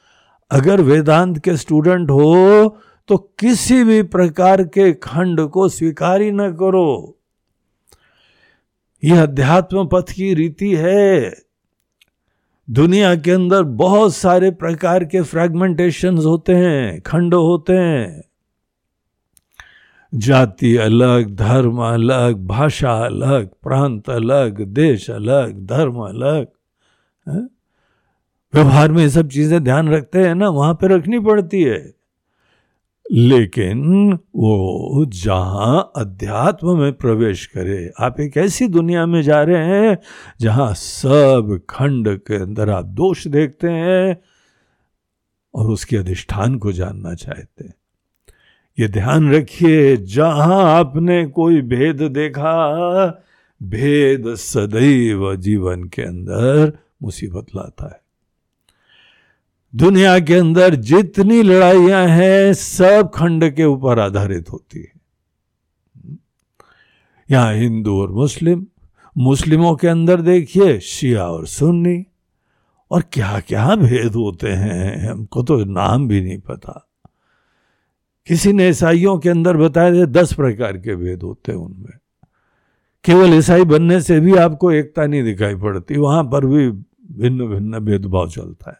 अगर 0.51 0.82
वेदांत 0.82 1.38
के 1.39 1.56
स्टूडेंट 1.58 2.10
हो 2.12 2.78
तो 3.08 3.17
किसी 3.39 3.84
भी 3.84 4.01
प्रकार 4.04 4.63
के 4.63 4.91
खंड 4.93 5.41
को 5.41 5.69
स्वीकार 5.69 6.21
ही 6.21 6.32
न 6.32 6.51
करो। 6.51 7.17
यह 9.04 9.23
अध्यात्म 9.23 9.88
पथ 9.88 10.12
की 10.12 10.34
रीति 10.34 10.75
है। 10.75 11.34
दुनिया 12.67 13.15
के 13.15 13.32
अंदर 13.32 13.63
बहुत 13.63 14.15
सारे 14.15 14.51
प्रकार 14.51 15.04
के 15.06 15.21
फ्रेगमेंटेशन 15.21 16.17
होते 16.17 16.54
हैं, 16.54 17.01
खंड 17.01 17.34
होते 17.34 17.73
हैं। 17.73 18.23
जाति 20.15 20.75
अलग, 20.78 21.36
धर्म 21.36 21.78
अलग, 21.78 22.47
भाषा 22.47 22.93
अलग, 22.93 23.47
प्रांत 23.63 24.10
अलग, 24.10 24.62
देश 24.62 25.10
अलग, 25.10 25.65
धर्म 25.65 25.95
अलग 25.95 26.47
व्यवहार 28.54 28.91
में 28.91 29.10
सब 29.10 29.30
चीज़ें 29.30 29.63
ध्यान 29.63 29.89
रखते 29.89 30.19
हैं 30.19 30.36
ना, 30.36 30.49
वहाँ 30.49 30.73
पे 30.73 30.88
रखनी 30.88 31.19
पड़ती 31.19 31.63
है। 31.63 31.93
लेकिन 33.12 34.13
वो 34.13 35.06
जहाँ 35.06 35.91
अध्यात्म 35.95 36.78
में 36.80 36.93
प्रवेश 36.93 37.45
करे, 37.45 37.91
आप 37.99 38.19
एक 38.19 38.38
ऐसी 38.38 38.67
दुनिया 38.67 39.06
में 39.06 39.21
जा 39.21 39.43
रहे 39.43 39.65
हैं, 39.65 39.97
जहाँ 40.41 40.73
सब 40.73 41.60
खंड 41.69 42.17
के 42.19 42.36
अंदर 42.36 42.69
आप 42.69 42.86
दोष 42.86 43.28
देखते 43.28 43.69
हैं 43.69 44.17
और 45.54 45.69
उसके 45.69 45.97
अधिष्ठान 45.97 46.56
को 46.56 46.71
जानना 46.71 47.13
चाहते 47.13 47.63
हैं। 47.63 47.73
ये 48.80 48.88
ध्यान 48.88 49.34
रखिए, 49.34 49.98
जहाँ 49.98 50.80
आपने 50.80 51.26
कोई 51.26 51.62
भेद 51.62 52.02
देखा, 52.02 53.06
भेद 53.64 54.36
सदैव 54.36 55.36
जीवन 55.36 55.84
के 55.84 56.02
अंदर 56.02 56.80
मुसीबत 57.04 57.46
लाता 57.56 57.86
है। 57.86 58.02
दुनिया 59.76 60.20
के 60.20 60.36
अंदर 60.36 60.76
जितनी 60.76 61.44
लड़ाइयाँ 61.44 62.08
हैं, 62.08 62.54
सब 62.54 63.12
खंड 63.14 63.56
के 63.56 63.64
ऊपर 63.64 64.00
आधारित 64.00 64.52
होती 64.52 64.80
है। 64.80 64.94
यहाँ 67.32 67.54
हिंदू 67.54 68.02
और 68.02 68.12
मुस्लिम, 68.12 68.66
मुस्लिमों 69.18 69.76
के 69.76 69.88
अंदर 69.88 70.22
देखिए, 70.22 70.80
शिया 70.80 71.26
और 71.26 71.48
सुन्नी, 71.48 72.06
और 72.92 73.04
क्या 73.14 73.40
क्या 73.40 73.76
भेद 73.76 74.16
होते 74.16 74.50
हैं, 74.50 75.10
हमको 75.10 75.44
तो 75.44 75.66
नाम 75.66 76.08
भी 76.08 76.22
नहीं 76.22 76.40
पता। 76.40 76.85
किसी 78.28 78.54
ने 78.54 78.70
ईसाइयों 78.70 79.18
के 79.18 79.30
अंदर 79.30 79.58
बताया 79.58 79.94
थे 79.94 80.06
दस 80.06 80.34
प्रकार 80.34 80.78
के 80.78 80.96
भेद 80.96 81.24
होते 81.24 81.52
हैं 81.52 81.60
उनमें। 81.60 82.00
केवल 83.04 83.34
ईसाई 83.34 83.64
बनने 83.64 84.02
से 84.02 84.20
भी 84.20 84.36
आपको 84.36 84.72
एकता 84.72 85.06
नहीं 85.06 85.24
दिखाई 85.24 85.56
पड़ती, 85.56 85.98
वहाँ 85.98 86.24
पर 86.24 86.46
भी 86.46 86.70
भिन्न 87.12 87.48
भिन्न 87.48 87.80
भेदभाव 87.80 88.30
चलता 88.30 88.72
है। 88.72 88.78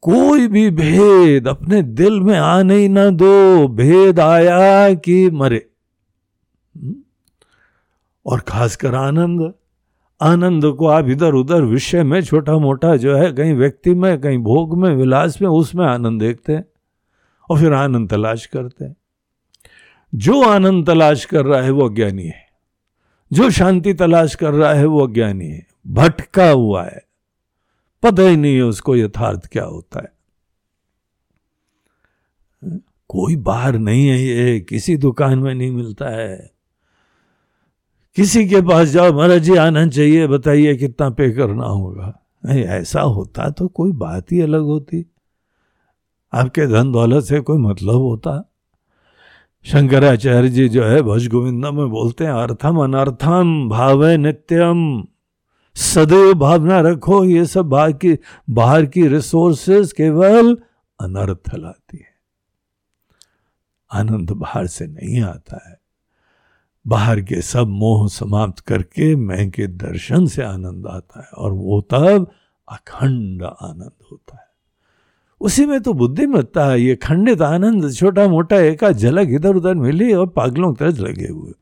कोई 0.00 0.48
भी 0.48 0.70
भेद 0.70 1.48
अपने 1.48 1.82
दिल 1.82 2.20
में 2.20 2.38
आने 2.38 2.76
ही 2.76 2.88
ना 2.88 3.10
दो, 3.10 3.68
भेद 3.68 4.20
आया 4.20 4.94
कि 4.94 5.30
मरे। 5.30 5.70
हम्म? 6.76 6.94
और 8.26 8.40
खासकर 8.40 8.94
आनंद 8.94 9.54
आनंद 10.22 10.64
को 10.78 10.86
आप 10.86 11.08
इधर 11.08 11.32
उधर 11.32 11.62
विषय 11.62 12.02
में 12.02 12.22
छोटा 12.22 12.58
मोटा 12.58 12.96
जो 12.96 13.16
है, 13.16 13.32
कहीं 13.32 13.54
व्यक्ति 13.54 13.94
में, 13.94 14.20
कहीं 14.20 14.38
भोग 14.38 14.78
में, 14.78 14.96
विलास 14.96 15.42
में, 15.42 15.48
उसमें 15.48 15.86
आनंद 15.86 16.20
देखते 16.20 16.52
हैं। 16.52 16.64
और 17.52 17.60
फिर 17.60 17.72
आनंद 17.72 18.10
तलाश 18.10 18.46
करते 18.46 18.84
हैं। 18.84 18.96
जो 20.14 20.42
आनंद 20.42 20.86
तलाश 20.86 21.24
कर 21.24 21.44
रहा 21.44 21.62
है 21.62 21.70
वो 21.70 21.88
अज्ञानी 21.88 22.24
है। 22.24 22.46
जो 23.32 23.50
शांति 23.50 23.94
तलाश 23.94 24.34
कर 24.34 24.52
रहा 24.52 24.72
है 24.72 24.84
वो 24.84 25.06
अज्ञानी 25.06 25.46
है। 25.46 25.66
भटका 25.86 26.50
हुआ 26.50 26.84
है। 26.84 27.04
पता 28.02 28.22
ही 28.22 28.36
नहीं 28.36 28.56
है 28.56 28.62
उसको 28.62 28.96
यथार्थ 28.96 29.46
क्या 29.46 29.64
होता 29.64 30.00
है। 30.00 30.12
कोई 33.08 33.36
बाहर 33.36 33.78
नहीं 33.78 34.08
है 34.08 34.22
ये, 34.22 34.60
किसी 34.60 34.96
दुकान 34.96 35.38
में 35.38 35.54
नहीं 35.54 35.70
मिलता 35.70 36.08
है। 36.08 36.50
किसी 38.16 38.48
के 38.48 38.60
पास 38.60 38.88
जाओ, 38.88 39.12
महाराज 39.12 39.42
जी, 39.42 39.56
आना 39.56 39.86
चाहिए, 39.86 40.26
बताइए 40.26 40.76
कितना 40.76 41.10
पे 41.10 41.30
करना 41.30 41.64
होगा। 41.64 42.22
नहीं, 42.44 42.64
ऐसा 42.64 43.00
होता 43.00 43.50
तो 43.50 43.68
कोई 43.68 43.92
बात 43.92 44.32
ही 44.32 44.40
अलग 44.40 44.60
होती। 44.60 45.11
आपके 46.34 46.66
धन 46.66 46.92
दौलत 46.92 47.24
से 47.24 47.40
कोई 47.40 47.58
मतलब 47.58 47.94
होता? 47.94 48.52
शंकराचार्य 49.64 50.48
जी 50.48 50.68
जो 50.68 50.84
है, 50.84 51.02
भज 51.02 51.28
गोविंदा 51.28 51.70
में 51.70 51.90
बोलते 51.90 52.24
हैं, 52.24 52.32
अर्थम 52.32 52.76
अनर्थम 52.76 53.68
भावे 53.68 54.16
नित्यम। 54.16 55.06
सदैव 55.74 56.34
भावना 56.34 56.80
रखो, 56.80 57.24
ये 57.24 57.46
सब 57.46 57.66
बाहर 57.66 57.92
की 57.92 58.18
बाहर 58.50 58.86
की 58.86 59.06
रिसोर्सेस 59.06 59.92
केवल 59.92 60.58
अनर्थ 61.00 61.54
लाती 61.54 61.96
है। 61.96 62.12
आनंद 63.92 64.30
बाहर 64.30 64.66
से 64.66 64.86
नहीं 64.86 65.22
आता 65.22 65.70
है। 65.70 65.80
बाहर 66.86 67.20
के 67.20 67.42
सब 67.42 67.66
मोह 67.66 68.08
समाप्त 68.08 68.60
करके 68.60 69.16
मैं 69.16 69.50
के 69.50 69.66
दर्शन 69.66 70.26
से 70.26 70.42
आनंद 70.42 70.86
आता 70.86 71.20
है, 71.20 71.28
और 71.38 71.52
वो 71.52 71.80
तब 71.80 72.30
अखंड 72.68 73.42
आनंद 73.42 74.04
होता 74.12 74.36
है। 74.36 74.51
उसी 75.42 75.66
में 75.66 75.80
तो 75.80 75.92
बुद्धिमत्ता 75.92 76.74
ये 76.74 76.96
खंडित 76.96 77.42
आनंद, 77.42 77.92
छोटा 77.92 78.28
मोटा 78.28 78.56
एक 78.56 78.84
झलक 78.92 79.28
इधर 79.30 79.54
उधर 79.54 79.74
मिली 79.74 80.12
और 80.12 80.26
पागलों 80.26 80.74
तरह 80.74 80.90
लगे 80.90 81.28
हुए। 81.28 81.52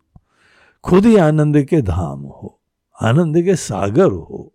खुद 0.84 1.06
ही 1.06 1.16
आनंद 1.16 1.62
के 1.62 1.82
धाम 1.82 2.20
हो, 2.20 2.60
आनंद 3.02 3.42
के 3.42 3.54
सागर 3.54 4.10
हो। 4.12 4.52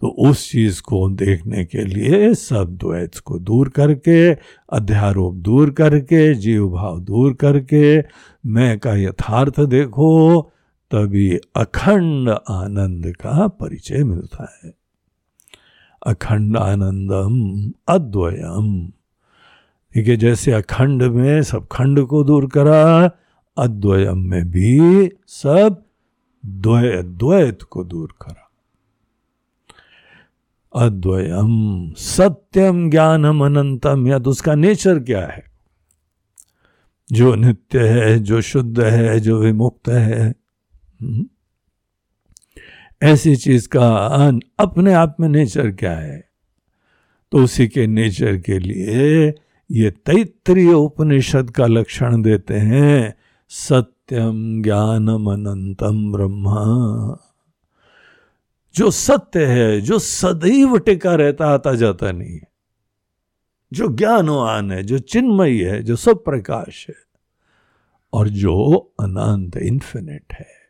तो 0.00 0.08
उस 0.08 0.50
चीज़ 0.50 0.82
को 0.82 1.08
देखने 1.10 1.64
के 1.64 1.84
लिए 1.84 2.34
सब 2.34 2.76
द्वैत 2.76 3.18
को 3.18 3.38
दूर 3.38 3.68
करके, 3.68 4.32
अध्यारोप 4.72 5.34
दूर 5.34 5.70
करके 5.70 6.34
जीव 6.34 6.68
भाव 6.68 7.00
दूर 7.00 7.34
करके, 7.34 8.00
मैं 8.46 8.78
का 8.78 8.94
यथार्थ 8.94 9.60
देखो, 9.60 10.40
तभी 10.90 11.38
अखंड 11.56 12.28
आनंद 12.28 13.06
का 13.06 13.48
परिचय 13.48 14.04
मिलता 14.04 14.60
है। 14.64 14.83
अखंड 16.06 16.56
आनंदम 16.56 17.70
अद्वयम। 17.88 18.92
ठीक 19.94 20.08
है 20.08 20.16
जैसे 20.16 20.52
अखंड 20.52 21.02
में 21.02 21.42
सब 21.42 21.66
खंड 21.72 22.06
को 22.06 22.24
दूर 22.24 22.46
करा, 22.46 23.10
अद्वयम 23.58 24.18
में 24.18 24.50
भी 24.50 25.08
सब 25.26 25.84
द्वैत 26.46 27.04
द्वैत 27.04 27.62
को 27.62 27.84
दूर 27.84 28.14
करा। 28.22 28.50
अद्वयम, 30.76 31.92
सत्यम 31.92 32.90
ज्ञानम 32.90 33.44
अनंतम, 33.44 34.06
या 34.06 34.18
तो 34.18 34.30
उसका 34.30 34.54
नेचर 34.54 34.98
क्या 34.98 35.26
है? 35.26 35.44
जो 37.12 37.34
नित्य 37.34 37.88
है, 37.88 38.18
जो 38.18 38.40
शुद्ध 38.40 38.80
है, 38.80 39.20
जो 39.20 39.38
विमुक्त 39.38 39.88
है। 39.88 40.34
हम्म। 41.02 41.26
ऐसी 43.02 43.36
चीज़ 43.36 43.68
का 43.68 43.96
अन 43.96 44.40
अपने 44.58 44.92
आप 44.92 45.16
में 45.20 45.28
नेचर 45.28 45.70
क्या 45.70 45.92
है? 45.92 46.28
तो 47.32 47.38
उसी 47.38 47.68
के 47.68 47.86
नेचर 47.86 48.36
के 48.36 48.58
लिए 48.58 49.34
ये 49.70 49.90
तैतरीय 49.90 50.72
उपनिषद 50.72 51.50
का 51.50 51.66
लक्षण 51.66 52.22
देते 52.22 52.54
हैं 52.54 53.14
सत्यम 53.48 54.62
ज्ञानम 54.62 55.26
अनंतम 55.26 56.12
ब्रह्मा। 56.12 57.30
जो 58.74 58.90
सत्य 58.90 59.44
है, 59.44 59.80
जो 59.80 59.98
सदैव 59.98 60.78
टिका 60.78 61.14
रहता, 61.14 61.46
आता 61.46 61.74
जाता 61.74 62.12
नहीं 62.12 62.34
है। 62.34 62.48
जो 63.72 63.88
ज्ञानवान 63.88 64.72
है, 64.72 64.82
जो 64.82 64.98
चिन्मयी 64.98 65.58
है, 65.58 65.82
जो 65.82 65.96
सब 65.96 66.24
प्रकाश 66.24 66.86
है, 66.88 66.94
और 68.12 68.28
जो 68.28 68.92
अनंत 69.00 69.56
इन्फिनिट 69.56 70.24
है। 70.32 70.63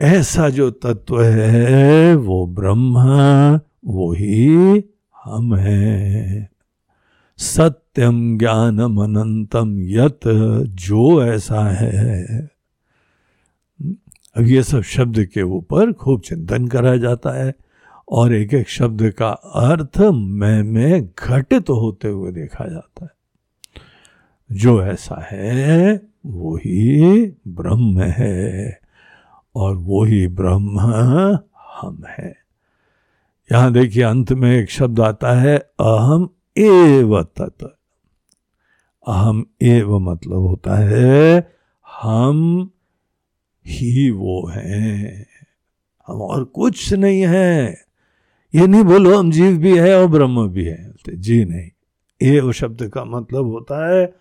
ऐसा 0.00 0.48
जो 0.48 0.70
तत्व 0.70 1.22
है, 1.22 2.14
वो 2.14 2.46
ब्रह्मा 2.46 3.54
वो 3.86 4.12
ही 4.12 4.56
हम 5.24 5.54
हैं। 5.54 6.50
सत्यम 7.36 8.38
ज्ञानम 8.38 8.96
अनंतम 9.02 9.80
यत 9.80 10.20
जो 10.66 11.24
ऐसा 11.24 11.70
है। 11.70 12.50
अब 14.36 14.42
ये 14.42 14.62
सब 14.62 14.82
शब्द 14.82 15.24
के 15.24 15.42
ऊपर 15.42 15.92
खूब 15.92 16.20
चिंतन 16.20 16.66
करा 16.66 16.96
जाता 16.96 17.44
है 17.44 17.54
और 18.08 18.34
एक 18.34 18.54
एक 18.54 18.68
शब्द 18.68 19.10
का 19.10 19.28
अर्थ 19.30 20.00
मैं, 20.00 20.62
में 20.62 21.08
घटित 21.18 21.66
तो 21.66 21.74
होते 21.80 22.08
हुए 22.08 22.32
देखा 22.32 22.68
जाता 22.68 23.04
है। 23.04 23.10
जो 24.52 24.82
ऐसा 24.82 25.28
है 25.30 26.00
वो 26.26 26.56
ही 26.56 27.24
ब्रह्म 27.48 28.00
है। 28.00 28.81
और 29.54 29.76
वो 29.76 30.04
ही 30.04 30.28
ब्रह्म 30.28 30.80
हम 31.80 32.04
है। 32.08 32.36
यहाँ 33.52 33.72
देखिए 33.72 34.02
अंत 34.02 34.32
में 34.32 34.56
एक 34.56 34.70
शब्द 34.70 35.00
आता 35.00 35.32
है, 35.32 35.58
अहम 35.80 36.30
एव 36.56 37.22
तत्। 37.22 37.64
अहम 39.06 39.46
एव 39.62 39.98
मतलब 39.98 40.38
होता 40.38 40.76
है, 40.76 41.52
हम 42.00 42.70
ही 43.66 44.10
वो 44.10 44.46
हैं। 44.46 45.26
हम 46.06 46.22
और 46.22 46.44
कुछ 46.44 46.92
नहीं 46.92 47.26
है। 47.26 47.84
ये 48.54 48.66
नहीं 48.66 48.82
बोलो 48.82 49.18
हम 49.18 49.30
जीव 49.30 49.56
भी 49.56 49.78
है 49.78 50.02
और 50.02 50.06
ब्रह्म 50.06 50.48
भी 50.48 50.64
है। 50.64 50.92
जी 51.08 51.44
नहीं। 51.44 51.70
एव 52.22 52.52
शब्द 52.52 52.88
का 52.88 53.04
मतलब 53.04 53.46
होता 53.46 53.88
है 53.88 54.14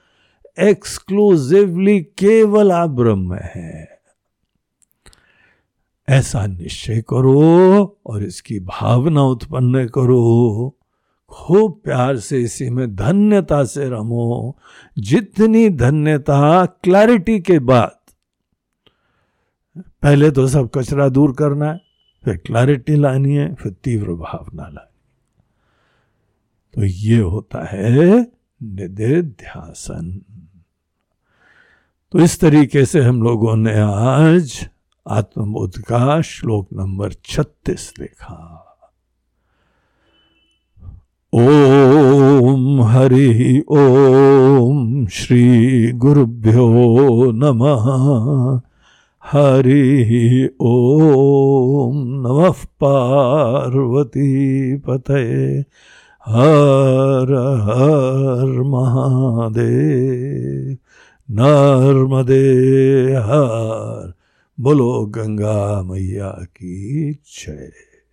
एक्सक्लूसिवली 0.60 2.02
केवल 2.02 2.72
आप 2.72 2.90
ब्रह्म 2.90 3.34
है। 3.34 4.01
ऐसा 6.12 6.46
निश्चय 6.48 7.02
करो 7.02 8.00
और 8.06 8.24
इसकी 8.24 8.60
भावना 8.60 9.24
उत्पन्न 9.24 9.88
करो। 9.88 10.78
खूब 11.32 11.80
प्यार 11.84 12.18
से 12.18 12.42
इसी 12.42 12.70
में 12.70 12.96
धन्यता 12.96 13.64
से 13.64 13.90
रमो। 13.90 14.58
जितनी 15.00 15.70
धन्यता 15.70 16.66
क्लैरिटी 16.66 17.40
के 17.40 17.60
बाद। 17.60 17.98
पहले 20.04 20.32
तो 20.32 20.48
सब 20.48 20.70
कचरा 20.76 21.10
दूर 21.10 21.34
करना 21.34 21.72
है, 21.72 21.80
फिर 22.26 22.38
क्लैरिटी 22.38 22.96
लानी 22.96 23.36
है, 23.36 23.54
फिर 23.56 23.72
तीव्र 23.72 24.14
भावना 24.14 24.68
लानी 24.68 24.88
तो 26.74 26.84
ये 26.84 27.18
होता 27.18 27.64
है 27.66 28.28
निधिध्यासन। 28.64 30.22
तो 32.12 32.20
इस 32.20 32.40
तरीके 32.40 32.86
से 32.86 33.02
हम 33.02 33.24
लोगों 33.24 33.56
ने 33.56 33.80
आज 33.80 34.70
आत्मबोध 35.08 35.78
का 35.78 36.22
श्लोक 36.22 36.68
नंबर 36.74 37.12
छत्तीस 37.26 37.94
देखा 38.00 38.68
ओम 41.34 42.82
हरि 42.82 43.64
ओम 43.70 45.08
श्री 45.08 45.92
गुरुभ्यो 45.92 47.32
नमः। 47.32 48.62
हरि 49.24 50.50
ओम 50.62 51.98
नमः 51.98 52.52
पार्वती 52.52 54.78
पते 54.78 55.66
हर 56.26 57.62
हर 57.64 58.62
महादेव। 58.62 60.78
नर्मदे 61.32 63.14
हर 63.14 64.21
बोलो 64.62 65.06
गंगा 65.06 65.84
मैया 65.84 66.30
की 66.30 67.12
जय। 67.14 67.91